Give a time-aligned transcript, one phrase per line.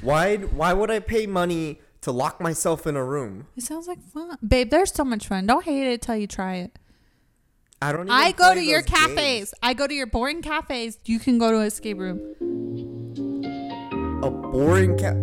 [0.00, 0.36] Why?
[0.36, 3.46] Why would I pay money to lock myself in a room?
[3.56, 4.70] It sounds like fun, babe.
[4.70, 5.46] There's so much fun.
[5.46, 6.78] Don't hate it till you try it.
[7.82, 8.02] I don't.
[8.02, 9.14] Even I go to your cafes.
[9.14, 9.54] games.
[9.62, 10.98] I go to your boring cafes.
[11.04, 12.20] You can go to escape room.
[14.22, 15.16] A boring cat.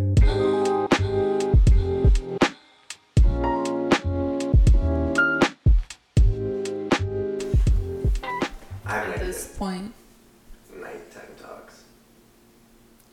[8.86, 9.94] At this point,
[10.74, 11.84] Nighttime talks.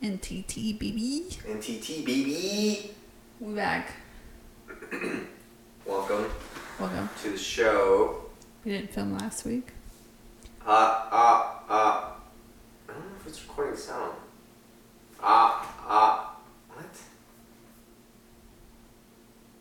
[0.02, 2.90] NTT baby, NTT baby.
[3.38, 3.92] we back.
[5.86, 6.26] Welcome
[6.80, 7.08] Welcome.
[7.22, 8.24] to the show.
[8.64, 9.68] We didn't film last week.
[10.66, 12.16] Ah ah ah.
[12.88, 14.14] I don't know if it's recording sound.
[15.22, 16.36] Ah ah.
[16.74, 16.96] What?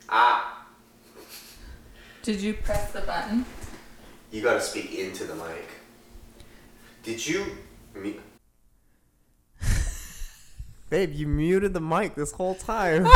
[0.09, 0.65] Ah.
[2.23, 3.45] Did you press the button?
[4.31, 5.67] You gotta speak into the mic.
[7.03, 7.45] Did you?
[7.93, 8.13] Mu-
[10.91, 13.07] Babe, you muted the mic this whole time.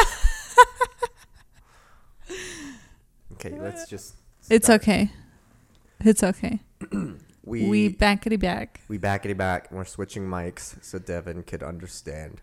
[3.34, 4.16] okay, let's just.
[4.50, 5.12] It's okay.
[6.00, 6.62] It's okay.
[6.90, 6.98] We
[7.44, 8.80] We we, backity back.
[8.88, 12.42] We backity back we're switching mics so Devin could understand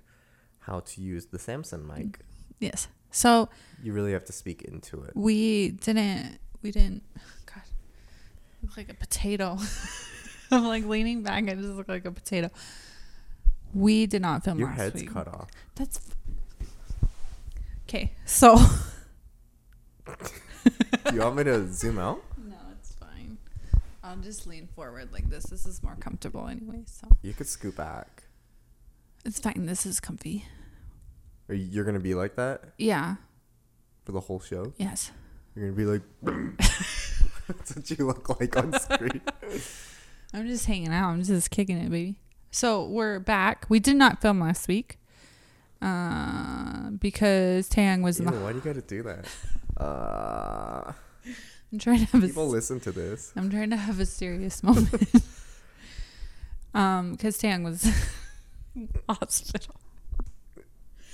[0.60, 2.20] how to use the Samsung mic.
[2.60, 2.88] Yes.
[3.10, 3.48] So
[3.83, 5.12] You really have to speak into it.
[5.14, 6.38] we didn't.
[6.60, 7.05] We didn't.
[7.47, 9.56] God, I look like a potato.
[10.50, 11.48] I'm like leaning back.
[11.48, 12.50] I just look like a potato.
[13.75, 15.12] We did not film Your last head's week.
[15.12, 15.48] cut off.
[15.77, 15.98] That's
[17.89, 18.12] okay.
[18.27, 18.56] So
[20.06, 22.23] Do you want me to zoom out?
[22.45, 23.39] no, it's fine.
[24.05, 25.45] I'll just lean forward like this.
[25.45, 26.83] This is more comfortable anyway.
[26.87, 28.25] So You could scoot back.
[29.25, 29.67] it's fine.
[29.67, 30.45] This is comfy.
[31.48, 33.17] Or you're gonna be like that Yeah.
[34.05, 34.73] for the whole show?
[34.78, 35.11] Yes.
[35.55, 36.03] You're gonna be like,
[37.48, 39.20] that's what you look like on screen.
[40.33, 41.11] I'm just hanging out.
[41.11, 42.17] I'm just kicking it, baby.
[42.55, 43.64] So we're back.
[43.70, 44.98] We did not film last week
[45.81, 48.41] uh, because Tang was in Ew, the.
[48.41, 49.27] why do you gotta do that?
[49.75, 50.92] Uh,
[51.72, 52.27] I'm trying to have a.
[52.27, 53.33] people listen to this.
[53.34, 55.03] I'm trying to have a serious moment.
[56.75, 57.88] um, because Tang was
[59.09, 59.75] hospital.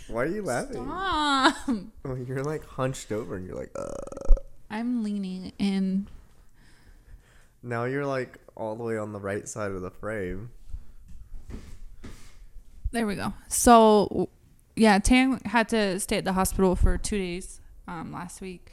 [0.09, 0.85] Why are you laughing?
[0.85, 1.55] Stop.
[2.05, 3.87] Oh, you're like hunched over and you're like, uh.
[4.71, 6.09] I'm leaning in.
[7.63, 10.51] Now you're like all the way on the right side of the frame.
[12.91, 13.35] There we go.
[13.49, 14.31] So,
[14.77, 18.71] yeah, Tang had to stay at the hospital for two days um, last week,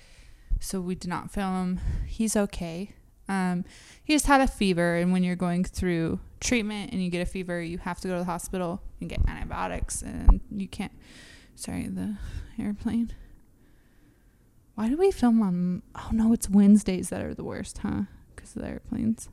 [0.60, 1.80] so we did not film.
[2.08, 2.92] He's okay.
[3.28, 3.66] Um,
[4.04, 7.26] he just had a fever, and when you're going through treatment and you get a
[7.26, 10.94] fever, you have to go to the hospital and get antibiotics, and you can't.
[11.56, 12.18] Sorry, the
[12.60, 13.14] airplane.
[14.76, 15.82] Why do we film on?
[15.96, 18.04] Oh no, it's Wednesdays that are the worst, huh?
[18.36, 19.30] Because of the airplanes.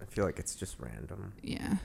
[0.00, 1.34] I feel like it's just random.
[1.42, 1.76] Yeah.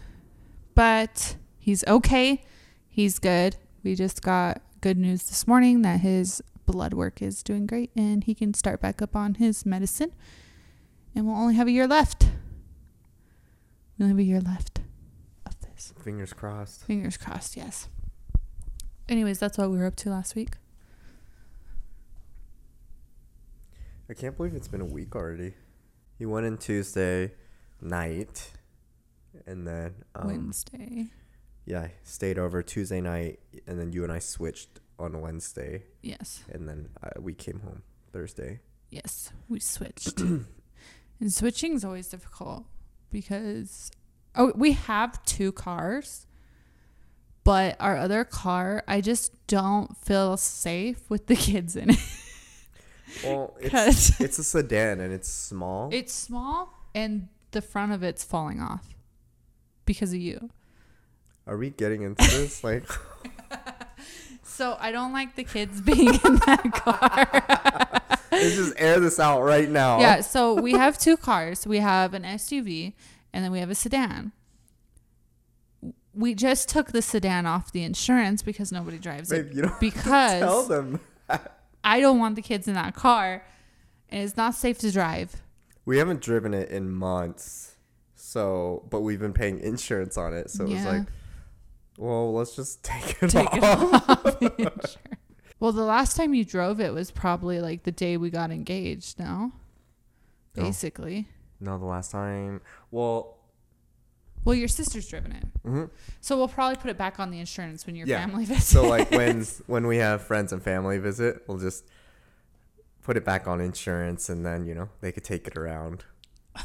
[0.76, 2.44] But he's okay.
[2.90, 3.56] He's good.
[3.84, 8.24] We just got good news this morning that his blood work is doing great and
[8.24, 10.12] he can start back up on his medicine.
[11.16, 12.24] And we'll only have a year left.
[13.98, 14.80] We only have a year left
[15.46, 15.94] of this.
[16.04, 16.84] Fingers crossed.
[16.84, 17.88] Fingers crossed, yes.
[19.08, 20.56] Anyways, that's what we were up to last week.
[24.10, 25.54] I can't believe it's been a week already.
[26.18, 27.32] He went in Tuesday
[27.80, 28.52] night,
[29.46, 31.12] and then um, Wednesday.
[31.66, 36.44] Yeah, stayed over Tuesday night, and then you and I switched on Wednesday, Yes.
[36.52, 38.60] and then uh, we came home Thursday.
[38.90, 40.20] Yes, we switched.
[40.20, 40.46] and
[41.34, 42.66] switching is always difficult
[43.12, 43.92] because
[44.36, 46.28] oh, we have two cars,
[47.44, 52.00] but our other car, I just don't feel safe with the kids in it.
[53.24, 55.90] Well, it's it's a sedan and it's small.
[55.92, 58.88] It's small and the front of it's falling off
[59.86, 60.50] because of you.
[61.48, 62.64] Are we getting into this?
[62.64, 62.84] Like,
[64.44, 68.20] So I don't like the kids being in that car.
[68.32, 70.00] let's just air this out right now.
[70.00, 71.66] Yeah, so we have two cars.
[71.66, 72.94] We have an SUV
[73.34, 74.32] and then we have a sedan.
[76.14, 79.54] We just took the sedan off the insurance because nobody drives Babe, it.
[79.54, 81.00] you don't because tell them.
[81.84, 83.44] I don't want the kids in that car
[84.10, 85.42] and it's not safe to drive.
[85.86, 87.76] We haven't driven it in months,
[88.16, 90.52] so but we've been paying insurance on it.
[90.52, 91.08] So it was like,
[91.98, 93.62] well, let's just take it Take off.
[93.62, 94.98] it off the.
[95.60, 99.20] Well, the last time you drove it was probably like the day we got engaged,
[99.20, 99.52] no?
[100.56, 100.64] No.
[100.64, 101.28] Basically.
[101.60, 102.62] No, the last time.
[102.90, 103.38] Well,
[104.44, 105.44] Well, your sister's driven it.
[105.64, 105.90] mhm.
[106.20, 108.26] So we'll probably put it back on the insurance when your Yeah.
[108.26, 108.66] family visits.
[108.68, 111.86] so like when when we have friends and family visit, we'll just
[113.04, 116.06] put it back on insurance, and then you know they could take it around.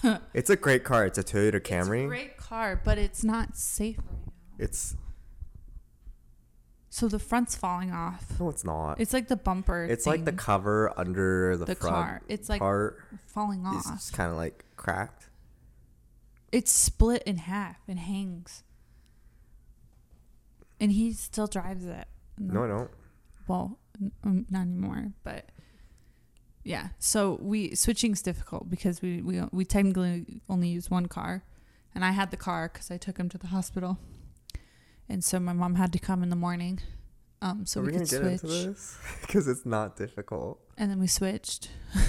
[0.35, 1.05] it's a great car.
[1.05, 1.99] It's a Toyota Camry.
[2.01, 4.33] It's a great car, but it's not safe right now.
[4.59, 4.97] It's
[6.97, 8.25] So the front's falling off.
[8.41, 8.99] No, it's not.
[8.99, 9.85] It's like the bumper.
[9.85, 12.23] It's like the cover under the, the front car.
[12.27, 13.85] It's like part falling off.
[13.93, 15.29] It's kind of like cracked.
[16.53, 18.63] It's split in half and hangs.
[20.81, 22.07] And he still drives it.
[22.39, 22.91] No, I don't.
[23.47, 25.51] well, n- um, not anymore, but
[26.65, 26.89] yeah.
[26.99, 31.45] So we switching's difficult because we we we technically only use one car,
[31.95, 33.99] and I had the car because I took him to the hospital,
[35.09, 36.81] and so my mom had to come in the morning,
[37.43, 38.77] um, so Are we, we, could switch.
[39.23, 40.61] Because it's not difficult.
[40.79, 41.71] and then we switched.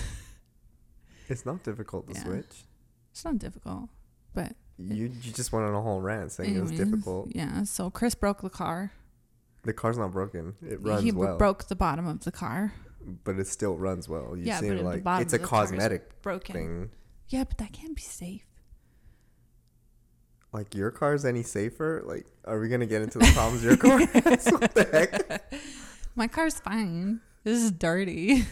[1.30, 2.24] It's not difficult to Yeah.
[2.24, 2.64] switch.
[3.12, 3.90] It's not difficult,
[4.34, 7.30] but You you just went on a whole rant saying it was difficult.
[7.36, 7.64] Yeah.
[7.64, 8.92] So Chris broke the car.
[9.64, 10.56] The car's not broken.
[10.62, 12.72] It runs he well, broke the bottom of the car.
[13.26, 14.38] but it still runs well.
[14.38, 16.54] You Yeah, seem but the like bottom it's a of the car is cosmetic Broken.
[16.54, 16.90] thing.
[17.28, 18.47] Yeah, but that can't be safe.
[20.54, 22.02] Like your car's any safer?
[22.06, 24.48] Like, are we gonna get into the problems your car has?
[24.52, 25.54] What the heck?
[26.16, 27.22] My car's fine.
[27.44, 28.46] This is dirty.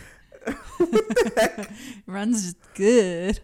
[2.08, 3.40] Runs good.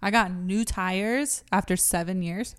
[0.00, 2.54] I got new tires after seven years.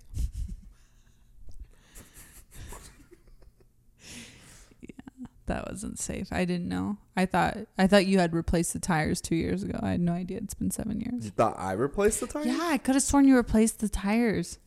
[4.80, 6.28] yeah, that wasn't safe.
[6.30, 6.98] I didn't know.
[7.16, 9.78] I thought I thought you had replaced the tires two years ago.
[9.82, 11.24] I had no idea it's been seven years.
[11.24, 12.46] You thought I replaced the tires?
[12.46, 14.58] Yeah, I could have sworn you replaced the tires.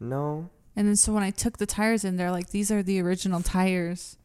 [0.00, 0.50] No.
[0.76, 3.42] And then so when I took the tires in, they're like, "These are the original
[3.42, 4.16] tires.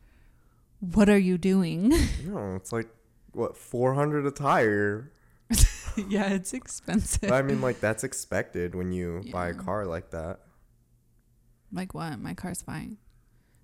[0.80, 1.94] What are you doing?"
[2.26, 2.56] No.
[2.56, 2.88] It's like
[3.34, 5.12] what four hundred a tire.
[6.08, 7.22] yeah, it's expensive.
[7.22, 10.40] But I mean, like that's expected when you buy a car like that,
[11.72, 12.20] Like what?
[12.20, 12.98] My car's fine.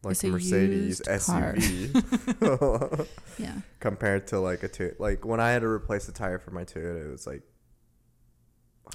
[0.04, 1.02] like a Mercedes.
[1.02, 3.08] SUV,
[3.40, 3.54] Yeah.
[3.80, 5.00] compared to like a Toyota.
[5.00, 7.44] Like when I had to replace the tire for my Toyota, it was like.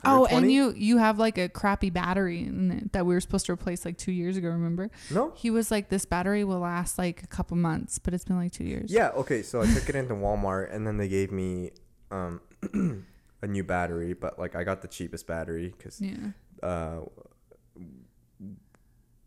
[0.04, 3.46] Oh, and you you have like a crappy battery in it that we were supposed
[3.46, 4.48] to replace like two years ago.
[4.48, 4.90] Remember?
[5.10, 5.32] No.
[5.36, 8.52] He was like, "This battery will last like a couple months, but it's been like
[8.52, 9.08] two years." Yeah.
[9.10, 9.42] Okay.
[9.42, 11.72] So I took it into Walmart, and then they gave me
[12.10, 12.40] um
[13.42, 16.16] a new battery, but like I got the cheapest battery because Yeah.
[16.62, 17.00] uh,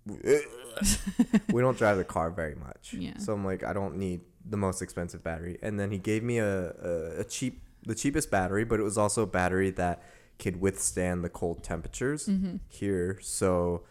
[0.06, 2.94] we don't drive the car very much.
[2.94, 3.18] Yeah.
[3.18, 5.58] So I'm like, I don't need the most expensive battery.
[5.62, 8.98] And then he gave me a, a, a cheap, the cheapest battery, but it was
[8.98, 10.02] also a battery that
[10.40, 12.58] could withstand the cold temperatures Mm-hmm.
[12.68, 13.20] here.
[13.22, 13.84] So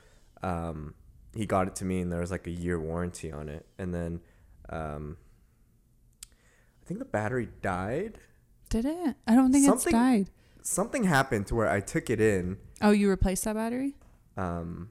[0.43, 0.95] um,
[1.35, 3.67] he got it to me, and there was like a year warranty on it.
[3.79, 4.21] And then
[4.69, 5.17] um,
[6.25, 8.19] I think the battery died.
[8.69, 9.17] Did it?
[9.27, 10.31] I don't think Something- it's died.
[10.65, 12.57] Something happened to where I took it in.
[12.81, 13.95] Oh, you replaced that battery?
[14.37, 14.89] um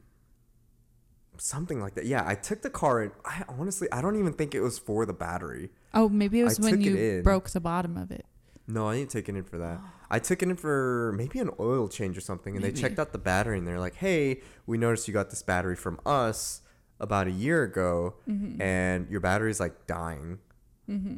[1.38, 4.54] something like that yeah i took the car in i honestly i don't even think
[4.54, 7.98] it was for the battery Oh, maybe it was I when you broke the bottom
[7.98, 8.26] of it.
[8.68, 9.80] No i didn't take it in for that
[10.10, 12.74] i took it in for maybe an oil change or something and Maybe.
[12.76, 15.76] they checked out the battery and they're like hey we noticed you got this battery
[15.76, 16.62] from us
[17.00, 18.62] about a year ago Mm-hmm.
[18.62, 20.40] and your battery's like dying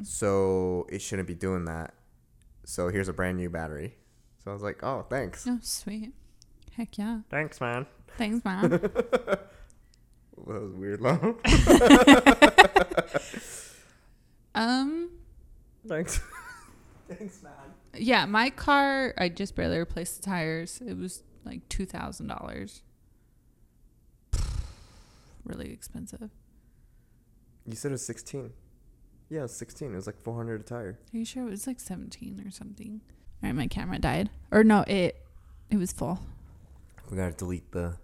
[0.04, 1.95] so it shouldn't be doing that
[2.63, 3.95] so here's a brand new battery
[4.44, 6.12] so i was like oh thanks Oh, sweet.
[6.78, 7.22] Heck yeah.
[7.31, 7.88] thanks man
[8.18, 8.69] Thanks, mom.
[8.69, 9.50] that
[10.38, 11.36] was weird love
[14.56, 15.10] um.
[15.88, 16.22] thanks
[17.17, 17.51] thanks man
[17.95, 19.13] Yeah, my car.
[19.17, 20.81] I just barely replaced the tires.
[20.85, 22.81] It was like two thousand dollars.
[25.45, 26.29] Really expensive.
[27.67, 28.51] You said it was 16.
[29.29, 29.91] Yeah, it was 16.
[29.91, 31.00] It was like 400 a tire.
[31.13, 33.01] Are you sure it was like seventeen or something?
[33.42, 35.21] All right, my camera died, or no, it
[35.69, 36.19] it was full.
[37.09, 37.97] We gotta delete the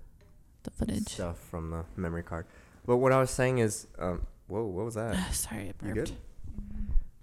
[0.64, 1.08] The footage.
[1.08, 2.46] stuff from the memory card.
[2.86, 5.16] But what I was saying is, um, whoa, what was that?
[5.34, 6.10] Sorry, I You burped.
[6.10, 6.12] good?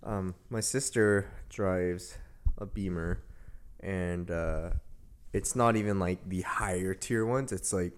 [0.06, 2.16] Um, my sister drives
[2.58, 3.25] a Beamer,
[3.80, 4.70] and uh,
[5.32, 7.50] it's not even like the higher tier ones.
[7.50, 7.92] It's like,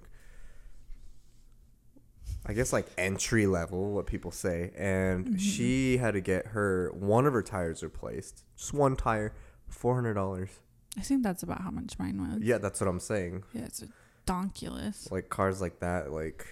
[2.46, 4.70] I guess like entry level, what people say.
[4.74, 9.34] And she had to get her one of her tires replaced, just one tire,
[9.68, 10.48] four hundred dollars.
[10.96, 12.42] I think that's about how much mine was.
[12.42, 13.44] Yeah, that's what I'm saying.
[13.52, 13.88] Yeah, it's a
[14.26, 15.12] donkulous.
[15.12, 16.46] Like cars like that, like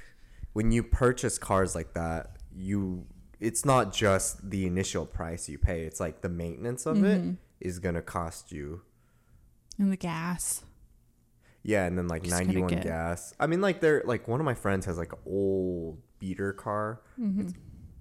[0.52, 3.06] when you purchase cars like that, you
[3.40, 5.82] it's not just the initial price you pay.
[5.82, 7.36] It's like the maintenance of it Mhm.
[7.60, 8.82] is gonna cost you.
[9.78, 10.62] And the gas.
[11.62, 13.34] Yeah, and then like Just 91 get- gas.
[13.40, 17.00] I mean, like they're like one of my friends has like an old beater car.
[17.16, 17.48] hmm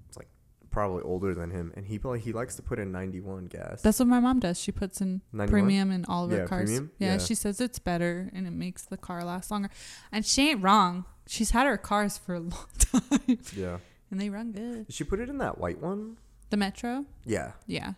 [0.08, 0.28] It's like
[0.72, 3.82] probably older than him, and he probably he likes to put in 91 gas.
[3.82, 4.60] That's what my mom does.
[4.60, 5.50] She puts in 91?
[5.52, 6.66] premium in all of her Yeah, cars.
[6.70, 6.92] premium?
[7.00, 7.18] Yeah, Yeah.
[7.18, 9.70] she says it's better and it makes the car last longer.
[10.12, 11.06] And she ain't wrong.
[11.28, 13.78] She's had her cars for a long time yeah.
[14.12, 14.88] And they run good.
[14.88, 16.18] Did she put it in that white one?
[16.50, 17.06] The Metro?
[17.26, 17.52] Yeah.
[17.68, 17.94] Yeah.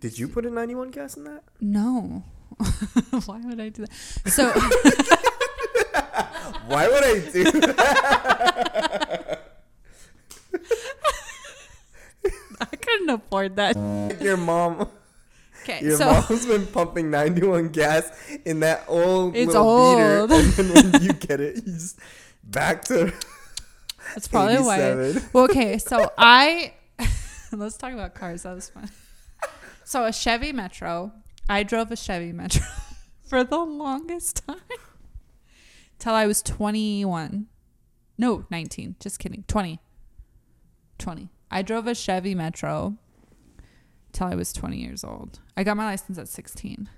[0.00, 1.42] Did you put in 91 gas in that?
[1.60, 2.24] No.
[3.26, 3.92] Why would I do that?
[4.26, 4.50] So
[6.66, 9.46] Why would I do that?
[12.80, 13.76] can afford that.
[14.20, 14.88] Your mom.
[15.62, 18.10] Okay, Your so mom's been pumping 91 gas
[18.44, 20.30] in that old It's little old.
[20.30, 21.98] beater, and then when you get it, you just
[22.42, 23.12] back to
[24.14, 24.80] that's probably why.
[24.80, 25.30] 87.
[25.32, 26.74] Well, okay, so I
[27.52, 28.42] let's talk about cars.
[28.42, 28.90] That was fun.
[29.84, 31.12] So a Chevy Metro.
[31.48, 32.64] I drove a Chevy Metro
[33.28, 34.56] for the longest time
[35.98, 37.46] till I was 21.
[38.16, 38.96] No, 19.
[39.00, 39.44] Just kidding.
[39.48, 39.80] 20.
[40.98, 41.28] 20.
[41.50, 42.98] I drove a Chevy Metro
[44.12, 45.40] till I was 20 years old.
[45.56, 46.88] I got my license at 16.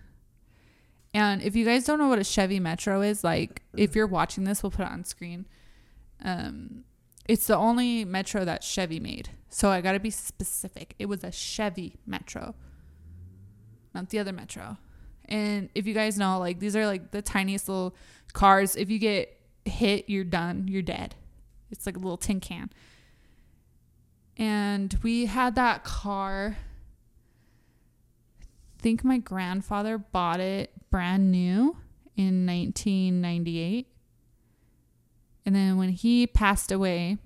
[1.14, 4.44] And if you guys don't know what a Chevy Metro is, like if you're watching
[4.44, 5.46] this, we'll put it on screen.
[6.22, 6.84] Um,
[7.24, 9.30] it's the only Metro that Chevy made.
[9.48, 10.94] So I got to be specific.
[10.98, 12.54] It was a Chevy Metro,
[13.94, 14.78] not the other Metro.
[15.26, 17.94] And if you guys know, like these are like the tiniest little
[18.32, 18.76] cars.
[18.76, 20.66] If you get hit, you're done.
[20.68, 21.14] You're dead.
[21.70, 22.70] It's like a little tin can.
[24.36, 26.56] And we had that car.
[28.40, 31.76] I think my grandfather bought it brand new
[32.16, 33.91] in 1998.
[35.44, 37.18] And then when he passed away,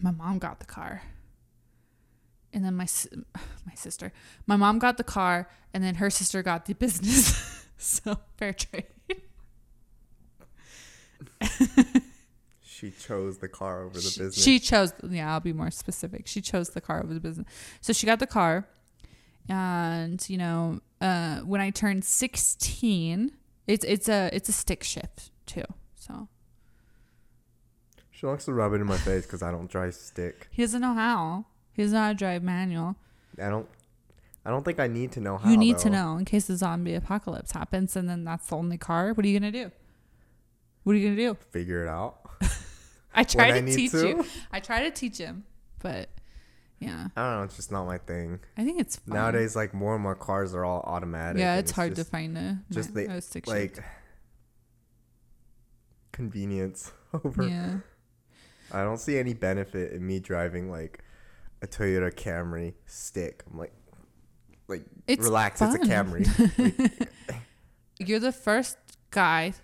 [0.00, 1.02] my mom got the car.
[2.52, 2.86] And then my
[3.66, 4.12] my sister,
[4.46, 7.66] my mom got the car, and then her sister got the business.
[7.76, 8.86] so fair trade.
[12.78, 14.44] She chose the car over the she, business.
[14.44, 14.92] she chose.
[15.02, 16.28] Yeah, I'll be more specific.
[16.28, 17.48] She chose the car over the business.
[17.80, 18.68] So she got the car,
[19.48, 23.32] and you know, uh, when I turned sixteen,
[23.66, 25.64] it's it's a it's a stick shift too.
[28.18, 30.48] She likes to rub it in my face because I don't drive stick.
[30.50, 31.44] he doesn't know how.
[31.72, 32.96] He doesn't know how to drive manual.
[33.40, 33.68] I don't.
[34.44, 35.48] I don't think I need to know how.
[35.48, 38.76] you need to know in case the zombie apocalypse happens, and then that's the only
[38.76, 39.12] car.
[39.12, 39.70] What are you gonna do?
[40.82, 41.36] What are you gonna do?
[41.52, 42.18] Figure it out.
[43.14, 44.08] I try When I to teach to?
[44.08, 44.24] you.
[44.50, 45.44] I try to teach him,
[45.80, 46.08] but
[46.80, 47.42] yeah, I don't know.
[47.44, 48.40] It's just not my thing.
[48.56, 49.14] I think it's fun.
[49.14, 51.38] Nowadays, like more and more cars are all automatic.
[51.38, 53.80] Yeah, and it's hard just, to find a just the- a like shift.
[56.10, 56.90] convenience
[57.24, 57.46] over.
[57.46, 57.76] Yeah.
[58.72, 61.02] I don't see any benefit in me driving like
[61.62, 63.42] a Toyota Camry stick.
[63.50, 63.72] I'm like,
[64.68, 65.58] like It's relax.
[65.60, 65.74] fun.
[65.74, 67.08] It's a Camry.
[67.98, 68.76] You're the first
[69.10, 69.54] guy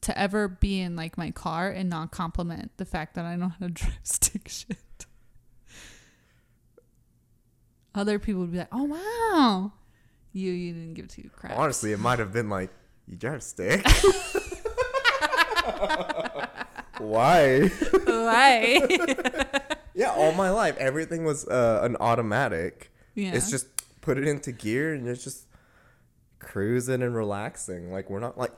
[0.00, 3.48] to ever be in like my car and not compliment the fact that I know
[3.48, 4.76] how to drive stick shit.
[7.94, 9.72] Other people would be like, "Oh wow,
[10.32, 12.70] you you didn't give two crap." Honestly, it might have been like,
[13.06, 13.86] you drive stick.
[17.04, 17.68] Why?
[18.04, 19.60] Why?
[19.96, 22.90] Yeah, all my life everything was uh, an automatic.
[23.14, 23.32] yeah.
[23.32, 23.68] It's just
[24.00, 25.46] put it into gear and it's just
[26.40, 27.92] cruising and relaxing.
[27.92, 28.50] Like we're not like.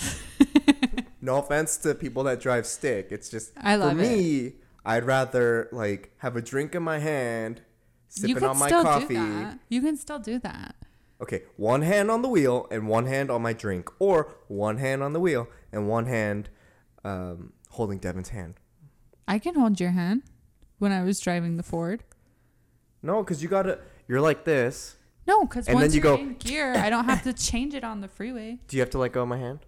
[1.20, 3.08] no offense to people that drive stick.
[3.10, 4.52] It's just I love for me.
[4.84, 7.62] I'd rather like have a drink in my hand,
[8.08, 9.08] sipping on my still coffee.
[9.08, 9.58] do that.
[9.68, 10.76] You can still do that.
[11.20, 15.02] Okay, one hand on the wheel and one hand on my drink, or one hand
[15.02, 16.48] on the wheel and one hand
[17.04, 18.54] um, holding Devin's hand.
[19.26, 20.22] I can hold your hand
[20.78, 22.04] when I was driving the Ford.
[23.02, 23.78] No, because you gotta.
[24.08, 24.96] You're like this.
[25.26, 27.82] No, because And then once you go- in gear, I don't have to change it
[27.84, 28.58] on the freeway.
[28.68, 29.60] Do you have to let go of my hand?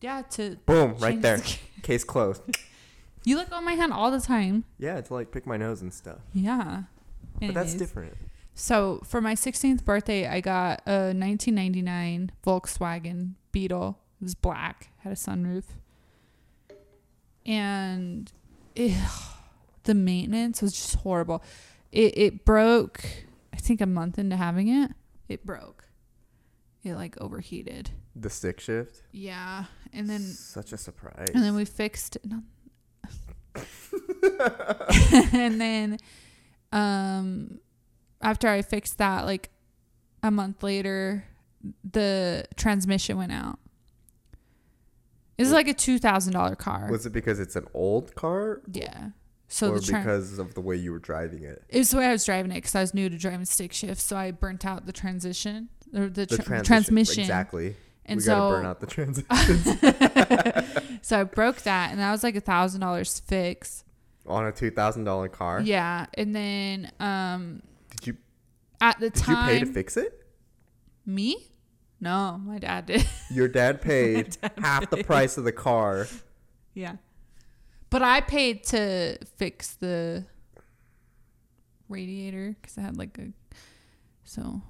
[0.00, 1.38] Yeah, to Boom, right there.
[1.38, 1.58] the.
[1.82, 2.42] Case closed.
[3.24, 4.64] You let go of my hand all the time.
[4.78, 6.20] Yeah, to like pick my nose and stuff.
[6.32, 6.84] Yeah.
[7.40, 8.16] But that's different.
[8.54, 13.98] So for my 16th birthday, I got a 1999 Volkswagen Beetle.
[14.20, 15.64] It was black, had a sunroof,
[17.48, 18.30] and
[18.76, 21.42] the maintenance was just horrible.
[21.90, 23.04] It it broke.
[23.52, 24.92] I think a month into having it,
[25.28, 25.86] it broke.
[26.84, 27.90] It like overheated.
[28.14, 29.02] The stick shift.
[29.10, 31.30] Yeah, and then Such a surprise.
[31.34, 32.42] and then we fixed no.
[35.32, 35.98] and then
[36.70, 37.58] um
[38.20, 39.50] after I fixed that like
[40.22, 41.24] a month later
[41.90, 43.58] the transmission went out.
[45.38, 46.88] It's like a two thousand dollar car.
[46.90, 49.10] Was it because it's an old car, yeah.
[49.48, 51.62] So or the tran- because of the way you were driving it?
[51.68, 53.72] it was the way I was driving it because I was new to driving stick
[53.72, 56.64] shift, so I burnt out the transition or the, The tra- transition.
[56.64, 57.20] transmission.
[57.20, 57.76] Exactly.
[58.04, 58.86] And we so gotta burn out the
[60.06, 63.84] transition so I broke that, and that was like a thousand dollars fix.
[64.26, 65.60] on a two thousand dollar car.
[65.62, 67.62] Yeah, and then um
[67.96, 68.16] Did you
[68.80, 70.24] at the time did you pay to fix it?
[71.06, 71.47] me,
[72.00, 73.06] no, my dad did.
[73.30, 76.06] Your dad paid half the price of the car.
[76.74, 76.96] yeah,
[77.90, 80.24] but I paid to fix the
[81.88, 83.28] radiator because I had like a
[84.24, 84.60] so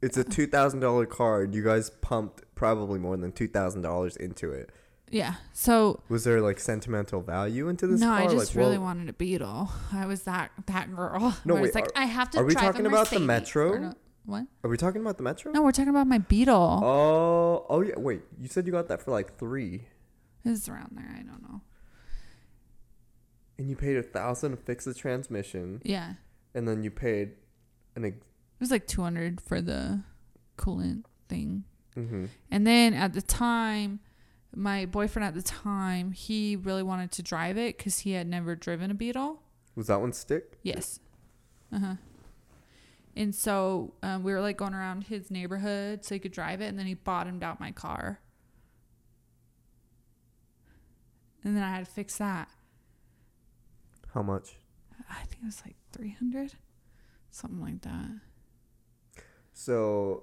[0.00, 3.82] It's a two thousand dollar car, and you guys pumped probably more than two thousand
[3.82, 4.70] dollars into it.
[5.10, 5.34] yeah.
[5.52, 8.18] So Was there like sentimental value into this no, car?
[8.18, 9.70] I just like, really well, wanted a Beetle.
[9.92, 11.36] I was that that girl.
[11.44, 12.38] No, wait, it's like are- I have to.
[12.38, 13.94] are we talking about the Metro?
[14.28, 14.46] What?
[14.62, 15.50] Are we talking about the Metro?
[15.52, 16.80] No, we're talking about my Beetle.
[16.84, 17.94] Oh, oh yeah.
[17.98, 19.88] Wait, you said you got that for like three,
[20.44, 21.10] It's around there.
[21.18, 21.62] I don't know.
[23.58, 26.14] and you paid a thousand to fix the transmission, Yeah,
[26.54, 27.32] and then you paid
[27.96, 28.04] an.
[28.04, 30.02] Ex- it was like two hundred for the
[30.56, 31.64] coolant thing.
[31.96, 32.26] mm-hmm.
[32.50, 34.00] And then at the time,
[34.54, 38.54] my boyfriend at the time, he really wanted to drive it because he had never
[38.56, 39.42] driven a Beetle.
[39.74, 40.58] Was that one stick?
[40.62, 41.00] Yes.
[41.72, 41.94] Uh huh.
[43.18, 46.66] And so um, we were like going around his neighborhood so he could drive it,
[46.66, 48.20] and then he bottomed out my car.
[51.42, 52.48] And then I had to fix that.
[54.14, 54.54] How much?
[55.10, 56.52] I think it was like 300,
[57.32, 58.20] something like that.
[59.52, 60.22] So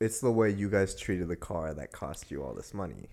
[0.00, 3.10] it's the way you guys treated the car that cost you all this money.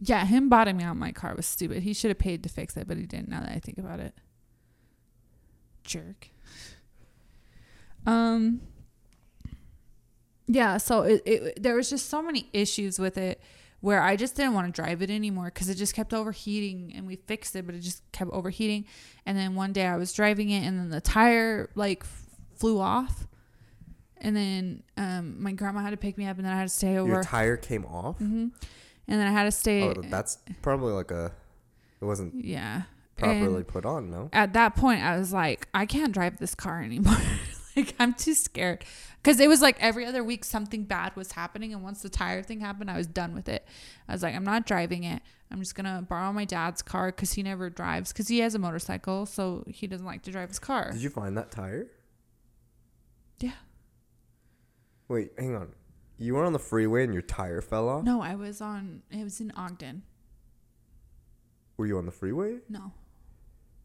[0.00, 1.82] Yeah, him bottoming out my car was stupid.
[1.82, 3.28] He should have paid to fix it, but he didn't.
[3.28, 4.14] Now that I think about it,
[5.84, 6.28] jerk.
[8.06, 8.60] Um.
[10.46, 13.40] Yeah, so it, it there was just so many issues with it
[13.80, 17.06] where I just didn't want to drive it anymore because it just kept overheating, and
[17.06, 18.84] we fixed it, but it just kept overheating.
[19.24, 22.26] And then one day I was driving it, and then the tire like f-
[22.56, 23.26] flew off,
[24.18, 26.74] and then um my grandma had to pick me up, and then I had to
[26.74, 27.10] stay over.
[27.12, 28.18] Your tire came off.
[28.18, 28.48] hmm
[29.08, 29.82] And then I had to stay.
[29.82, 31.32] Oh, that's probably like a.
[32.02, 32.82] It wasn't Yeah.
[33.16, 34.10] Properly And put on.
[34.10, 34.28] No.
[34.32, 37.16] at that point, I was like, I can't drive this car anymore.
[37.76, 38.84] like, I'm too scared.
[39.22, 41.72] Because it was like every other week something bad was happening.
[41.72, 43.66] And once the tire thing happened, I was done with it.
[44.08, 45.22] I was like, I'm not driving it.
[45.50, 48.54] I'm just going to borrow my dad's car because he never drives because he has
[48.54, 49.24] a motorcycle.
[49.24, 50.90] So he doesn't like to drive his car.
[50.92, 51.86] Did you find that tire?
[53.40, 53.52] Yeah.
[55.08, 55.68] Wait, hang on.
[56.18, 58.04] You were on the freeway and your tire fell off.
[58.04, 60.02] No, I was on, it was in Ogden.
[61.76, 62.58] Were you on the freeway?
[62.68, 62.92] No.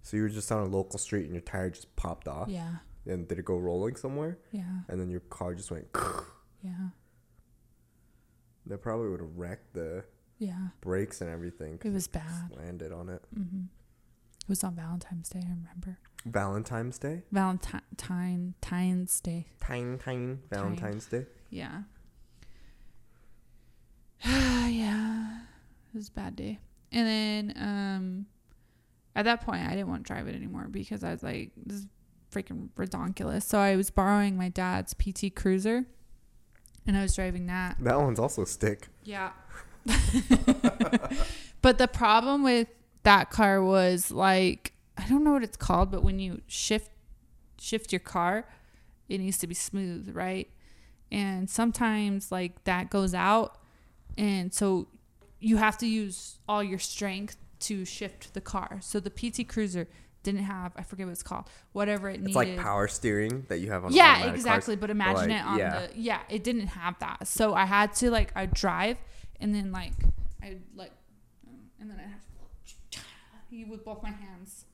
[0.10, 2.50] So you were just on a local street and your tire just popped off.
[2.50, 2.78] Yeah.
[3.06, 4.40] And did it go rolling somewhere?
[4.52, 4.64] Yeah.
[4.88, 5.86] And then your car just went.
[6.64, 6.90] Yeah.
[8.66, 10.04] That probably would have wrecked the
[10.40, 10.70] Yeah.
[10.82, 11.80] brakes and everything.
[11.86, 12.50] It was bad.
[12.58, 13.22] Landed on it.
[13.34, 13.66] Mm-hmm.
[14.42, 16.00] It was on Valentine's Day, I remember.
[16.26, 17.22] Valentine's Day.
[17.32, 19.46] Valentine, Valentine's Day.
[19.62, 20.40] Tine, tine.
[20.50, 21.28] Valentine's Day.
[21.52, 21.84] Yeah.
[24.26, 25.42] yeah.
[25.94, 26.60] It was a bad day.
[26.92, 28.26] And then um
[29.16, 31.78] at that point I didn't want to drive it anymore because I was like, this
[31.78, 31.88] is
[32.32, 33.44] freaking redonkulous.
[33.44, 35.86] So I was borrowing my dad's PT Cruiser
[36.86, 37.78] and I was driving that.
[37.80, 38.88] That one's also stick.
[39.04, 39.32] Yeah.
[41.62, 42.68] but the problem with
[43.04, 46.92] that car was like I don't know what it's called, but when you shift
[47.58, 48.46] shift your car,
[49.08, 50.50] it needs to be smooth, right?
[51.12, 53.58] And sometimes like that goes out
[54.18, 54.88] and so
[55.40, 58.80] you have to use all your strength to shift the car.
[58.82, 59.88] So the PT Cruiser
[60.22, 61.46] didn't have I forget what it's called.
[61.72, 62.32] Whatever it needs.
[62.32, 62.58] It's needed.
[62.58, 63.94] like power steering that you have on.
[63.94, 64.76] Yeah, exactly.
[64.76, 64.82] Cars.
[64.82, 65.88] But imagine like, it on yeah.
[65.88, 67.28] the yeah, it didn't have that.
[67.28, 68.98] So I had to like I drive
[69.40, 69.94] and then like
[70.44, 70.92] I like
[71.80, 74.66] and then I have to you with both my hands.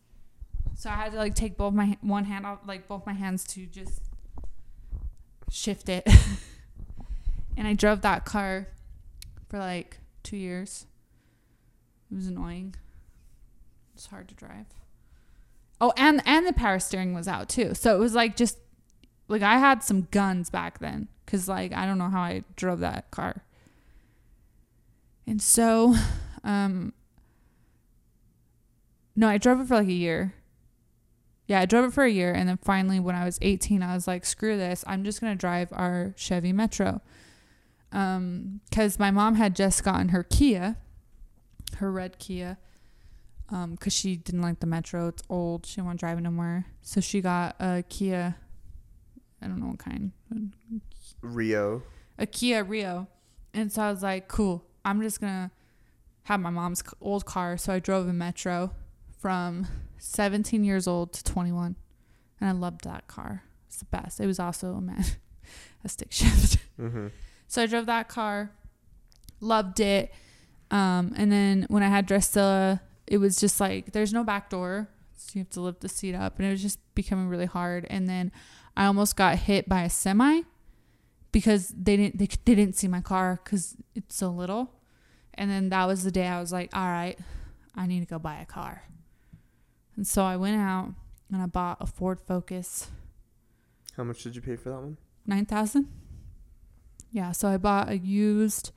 [0.75, 3.45] So I had to like take both my one hand off like both my hands
[3.53, 4.01] to just
[5.49, 6.07] shift it.
[7.57, 8.67] and I drove that car
[9.47, 10.85] for like 2 years.
[12.11, 12.75] It was annoying.
[13.95, 14.67] It's hard to drive.
[15.81, 17.73] Oh, and and the power steering was out too.
[17.73, 18.57] So it was like just
[19.27, 22.79] like I had some guns back then cuz like I don't know how I drove
[22.79, 23.43] that car.
[25.27, 25.95] And so
[26.43, 26.93] um
[29.15, 30.33] no, I drove it for like a year.
[31.47, 33.93] Yeah, I drove it for a year and then finally when I was 18, I
[33.93, 34.83] was like, screw this.
[34.87, 37.01] I'm just going to drive our Chevy Metro.
[37.91, 40.77] Um cuz my mom had just gotten her Kia,
[41.75, 42.57] her red Kia
[43.49, 45.07] um because she didn't like the metro.
[45.07, 45.65] It's old.
[45.65, 48.35] She didn't want to drive it anymore so she got a kia
[49.41, 50.11] i don't know what kind.
[51.21, 51.83] Rio.
[52.17, 53.07] a kia rio.
[53.53, 54.63] And so i was like cool.
[54.83, 55.51] I'm just gonna
[56.23, 57.57] have my mom's old car.
[57.57, 58.71] So i drove a metro
[59.19, 61.75] from 17 years old to 21
[62.39, 63.43] and i loved that car.
[63.67, 64.19] It's the best.
[64.19, 65.05] It was also a man
[65.83, 66.57] a stick shift.
[66.79, 67.07] Mm-hmm.
[67.47, 68.51] so I drove that car,
[69.39, 70.11] loved it.
[70.71, 74.89] Um, and then when I had Dressilla, it was just like there's no back door,
[75.15, 77.85] so you have to lift the seat up, and it was just becoming really hard.
[77.89, 78.31] And then
[78.75, 80.41] I almost got hit by a semi
[81.31, 84.71] because they didn't they, they didn't see my car because it's so little.
[85.35, 87.19] And then that was the day I was like, all right,
[87.75, 88.83] I need to go buy a car.
[89.97, 90.93] And so I went out
[91.31, 92.89] and I bought a Ford Focus
[93.97, 94.97] How much did you pay for that one?
[95.25, 95.89] nine thousand.
[97.11, 98.71] Yeah, so I bought a used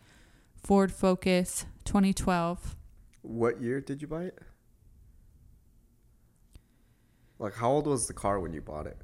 [0.62, 2.76] Ford Focus 2012.
[3.22, 4.38] What year did you buy it?
[7.38, 8.96] Like, how old was the car when you bought it?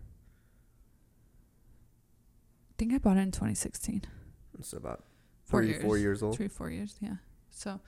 [2.70, 4.02] I think I bought it in 2016.
[4.58, 5.04] It's about
[5.44, 5.82] Four three, years.
[5.82, 6.36] four years old.
[6.36, 7.16] Three, four years, yeah.
[7.50, 7.80] So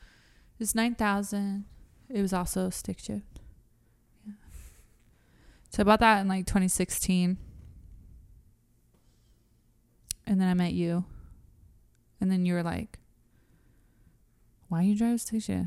[0.61, 1.65] it's 9,000.
[2.09, 3.41] It was also stick shift.
[4.27, 4.35] Yeah.
[5.71, 7.39] So I bought that in like 2016.
[10.27, 11.05] And then I met you.
[12.21, 12.99] And then you were like,
[14.69, 15.67] why you drive a stick shift?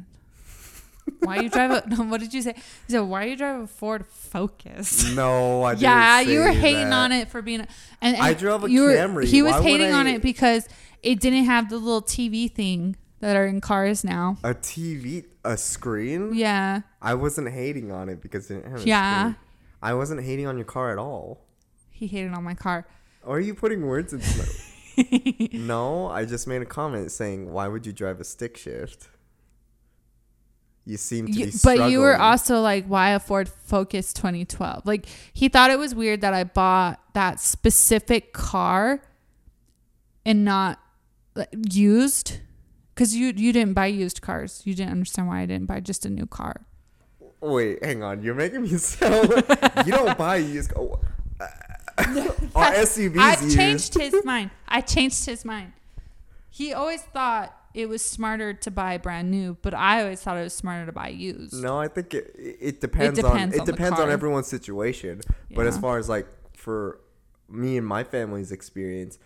[1.22, 2.54] Why you drive a, no, what did you say?
[2.56, 5.12] You said, why you drive a Ford Focus?
[5.16, 7.04] No, I didn't yeah, you were hating that.
[7.06, 7.68] on it for being, a,
[8.02, 9.26] and, and I drove a you were- Camry.
[9.26, 10.68] He was Why hating on it because
[11.02, 14.38] it didn't have the little TV thing that are in cars now.
[14.44, 16.34] A TV, a screen.
[16.36, 19.22] Yeah, I wasn't hating on it because it didn't have a Yeah.
[19.32, 19.36] screen.
[19.82, 21.42] I wasn't hating on your car at all.
[21.90, 22.86] he hated on my car.
[23.26, 24.46] Are you putting words into my?
[25.54, 29.10] no, I just made a comment saying, "Why would you drive a stick shift?"
[30.86, 34.86] You seem to You- be but you were also like, why a Ford Focus 2012?
[34.88, 39.02] Like he thought it was weird that I bought that specific car
[40.26, 40.80] and not
[41.36, 42.40] like, used.
[42.96, 44.62] Cause you you didn't buy used cars.
[44.66, 46.66] You didn't understand why I didn't buy just a new car.
[47.40, 48.22] Wait, hang on.
[48.24, 49.30] You're making me sound.
[49.86, 50.74] you don't buy used.
[50.76, 51.00] Oh,
[52.56, 53.56] our SUVs I've used.
[53.58, 54.52] changed his mind.
[54.68, 55.74] I changed his mind.
[56.50, 60.44] He always thought it was smarter to buy brand new, but I always thought it
[60.44, 61.54] was smarter to buy used.
[61.54, 65.22] No, I think it it depends, depends on on it depends on everyone's situation.
[65.52, 67.00] But as far as like for
[67.48, 69.18] me and my family's experience,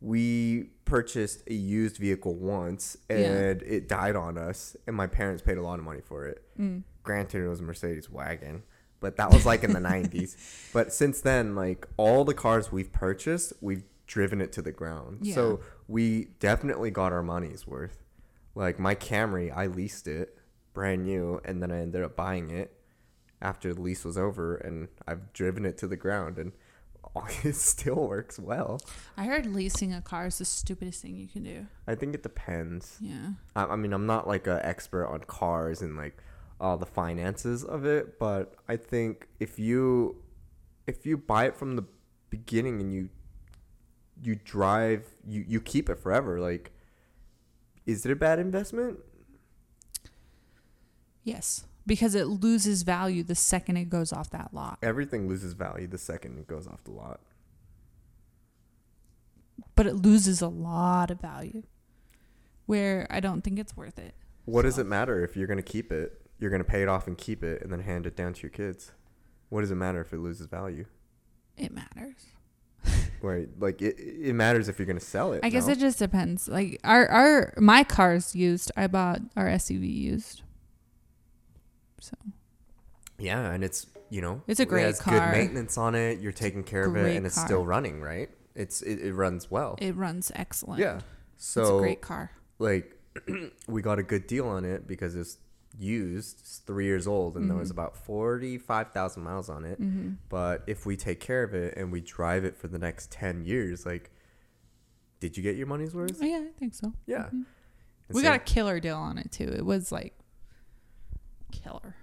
[0.00, 3.16] we purchased a used vehicle once Yeah.
[3.16, 6.42] and it died on us and my parents paid a lot of money for it.
[6.58, 6.82] Mm.
[7.02, 8.62] Granted it was a Mercedes wagon,
[9.02, 10.36] but that was like in the 90s.
[10.72, 15.18] But since then like all the cars we've purchased, we've driven it to the ground.
[15.20, 15.34] Yeah.
[15.34, 18.02] So we definitely got our money's worth.
[18.54, 20.38] Like my Camry, I leased it
[20.72, 22.72] brand new, and then I ended up buying it
[23.40, 26.52] after the lease was over, and I've driven it to the ground, and
[27.44, 28.80] it still works well.
[29.16, 31.66] I heard leasing a car is the stupidest thing you can do.
[31.86, 32.96] I think it depends.
[33.00, 33.32] Yeah.
[33.54, 36.16] I, I mean, I'm not like an expert on cars and like
[36.62, 40.16] all the finances of it, but I think if you
[40.86, 41.84] if you buy it from the
[42.30, 43.08] beginning and you
[44.22, 46.70] you drive you you keep it forever, like
[47.84, 49.00] is it a bad investment?
[51.24, 51.64] Yes.
[51.84, 54.78] Because it loses value the second it goes off that lot.
[54.82, 57.20] Everything loses value the second it goes off the lot.
[59.74, 61.64] But it loses a lot of value.
[62.66, 64.14] Where I don't think it's worth it.
[64.44, 66.21] What does it matter if you're going to keep it?
[66.42, 68.42] You're going to pay it off and keep it and then hand it down to
[68.42, 68.90] your kids.
[69.48, 70.86] What does it matter if it loses value?
[71.56, 72.26] It matters.
[73.22, 73.48] Right?
[73.60, 75.40] Like it, it matters if you're going to sell it.
[75.44, 75.74] I guess no?
[75.74, 76.48] it just depends.
[76.48, 78.72] Like our our my car's used.
[78.76, 80.42] I bought our SUV used.
[82.00, 82.16] So
[83.18, 85.14] Yeah, and it's you know It's a great it has car.
[85.30, 86.18] good maintenance on it.
[86.18, 87.46] You're taking care of it, and it's car.
[87.46, 88.28] still running, right?
[88.56, 89.76] It's it, it runs well.
[89.80, 90.80] it runs excellent.
[90.80, 91.02] yeah.
[91.36, 92.32] So it's a great car.
[92.58, 92.98] like
[93.68, 95.38] we got a good deal on it because it's
[95.78, 96.40] used.
[96.40, 97.78] It's three years old, and there was Mm-hmm.
[97.80, 99.78] about forty five thousand miles on it.
[100.28, 103.44] But if we take care of it and we drive it for the next ten
[103.44, 104.10] years, like,
[105.20, 106.18] did you get your money's worth?
[106.20, 106.92] Oh, yeah, I think so.
[107.06, 107.28] Yeah.
[107.30, 107.46] And
[108.08, 109.48] We same- got a killer deal on it too.
[109.48, 110.18] It was like
[111.50, 111.94] killer.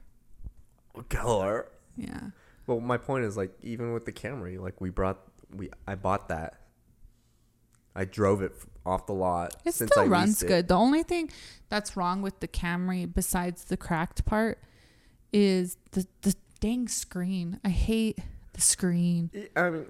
[1.10, 1.71] killer.
[1.97, 2.29] Yeah.
[2.67, 5.19] Well, my point is like even with the Camry, like we brought
[5.53, 6.62] we I bought that.
[7.95, 8.54] I drove it
[8.86, 9.56] off the lot.
[9.65, 10.47] It since still I runs leased it.
[10.47, 10.67] good.
[10.67, 11.30] The only thing
[11.69, 14.60] that's wrong with the Camry, besides the cracked part,
[15.34, 17.60] is the the dang screen.
[17.63, 18.19] I hate
[18.54, 19.30] the screen.
[19.56, 19.86] I mean,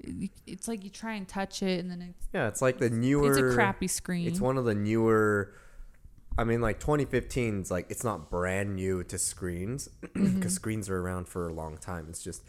[0.00, 2.88] It- It's like you try and touch it, and then it's yeah, it's like the
[2.90, 3.30] newer.
[3.30, 4.28] it's a crappy screen.
[4.28, 5.52] It's one of the newer.
[6.38, 10.48] I mean, like 2015 is like it's not brand new to screens because Mm-hmm.
[10.48, 12.06] screens are around for a long time.
[12.08, 12.44] It's just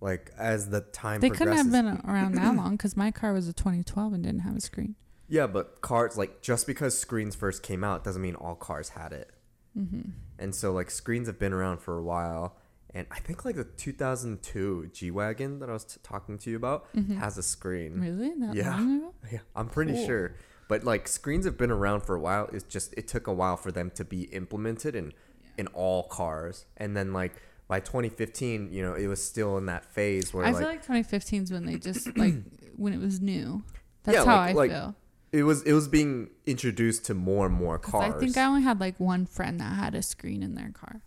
[0.00, 3.48] like as the time they couldn't have been around that long because my car was
[3.48, 4.94] a 2012 and didn't have a screen.
[5.28, 9.12] Yeah, but cars like just because screens first came out doesn't mean all cars had
[9.12, 9.30] it.
[9.78, 10.10] Mm-hmm.
[10.38, 12.56] And so like screens have been around for a while,
[12.94, 16.56] and I think like the 2002 G wagon that I was t- talking to you
[16.56, 16.86] about
[17.18, 17.92] has a screen.
[17.92, 18.02] Mm-hmm.
[18.02, 18.34] Really?
[18.40, 19.00] That Yeah.
[19.32, 20.06] Yeah, I'm pretty Cool.
[20.06, 20.34] sure.
[20.68, 22.48] But like screens have been around for a while.
[22.52, 25.12] It's just it took a while for them to be implemented in
[25.58, 27.34] in all cars, and then like
[27.68, 30.80] by 2015, you know, it was still in that phase where I like, feel like
[30.82, 32.34] 2015 is when they just like
[32.76, 33.62] when it was new.
[34.04, 34.94] That's Yeah, how like- I like feel.
[35.32, 38.14] it was it was being introduced to more and more cars.
[38.14, 41.02] I think I only had like one friend that had a screen in their car.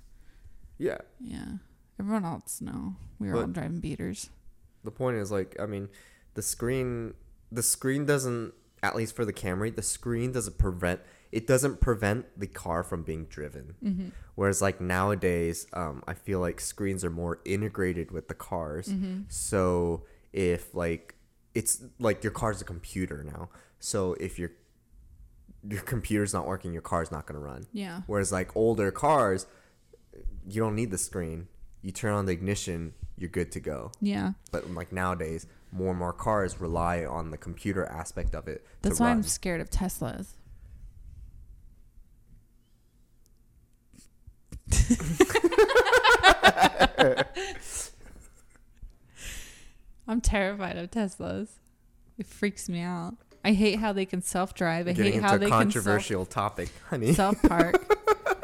[0.77, 0.99] yeah.
[1.19, 1.45] Yeah.
[1.99, 2.95] Everyone else, no.
[3.19, 4.29] We were all driving beaters.
[4.83, 5.87] the point is like i mean
[6.33, 7.13] the screen
[7.51, 12.25] the screen doesn't at least for the Camry, the screen doesn't prevent it doesn't prevent
[12.37, 13.75] the car from being driven.
[13.83, 14.09] Mm-hmm.
[14.35, 18.87] Whereas like nowadays, um, I feel like screens are more integrated with the cars.
[18.87, 19.21] Mm-hmm.
[19.29, 21.15] So if like
[21.53, 23.49] it's like your car's a computer now.
[23.79, 24.51] So if your
[25.67, 27.65] your computer's not working, your car's not gonna run.
[27.71, 28.01] Yeah.
[28.07, 29.45] Whereas like older cars,
[30.47, 31.47] you don't need the screen.
[31.81, 33.91] You turn on the ignition, you're good to go.
[34.01, 34.33] Yeah.
[34.51, 38.65] But like nowadays, more and more cars rely on the computer aspect of it.
[38.81, 39.17] That's why run.
[39.17, 40.33] I'm scared of Teslas.
[50.07, 51.49] I'm terrified of Teslas.
[52.17, 53.15] It freaks me out.
[53.43, 54.87] I hate how they can self drive.
[54.87, 57.07] I Getting hate how a they controversial topic, honey.
[57.07, 57.75] can self park.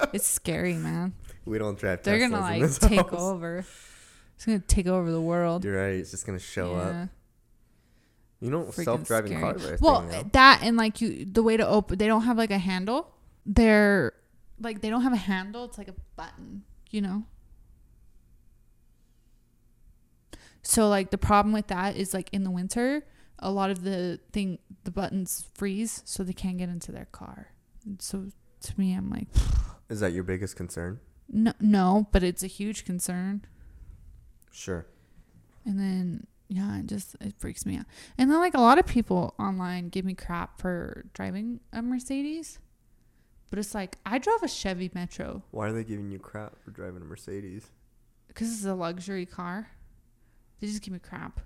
[0.13, 1.13] it's scary, man.
[1.45, 2.01] we don't drive.
[2.03, 3.21] They're Teslas gonna like take house.
[3.21, 3.65] over.
[4.35, 5.65] It's gonna take over the world.
[5.65, 5.95] You're right.
[5.95, 7.09] It's just gonna show up.
[8.39, 12.21] You know, self-driving cars Well, that and like you, the way to open, they don't
[12.21, 13.11] have like a handle.
[13.47, 14.13] They're
[14.59, 15.65] like they don't have a handle.
[15.65, 17.23] It's like a button, you know.
[20.61, 23.05] So like the problem with that is like in the winter,
[23.39, 27.53] a lot of the thing, the buttons freeze, so they can't get into their car.
[27.85, 28.27] And so
[28.61, 29.27] to me, I'm like,
[29.89, 30.99] Is that your biggest concern?
[31.29, 33.45] no, no, but it's a huge concern.
[34.51, 34.85] Sure.
[35.65, 37.85] And then yeah, it just it freaks me out.
[38.17, 42.59] And then like a lot of people online give me crap for driving a Mercedes.
[43.49, 46.71] But it's like I drove a Chevy Metro Why are they giving you crap for
[46.71, 47.69] driving a Mercedes?
[48.27, 49.69] because it's a luxury car.
[50.59, 51.39] They just give me crap.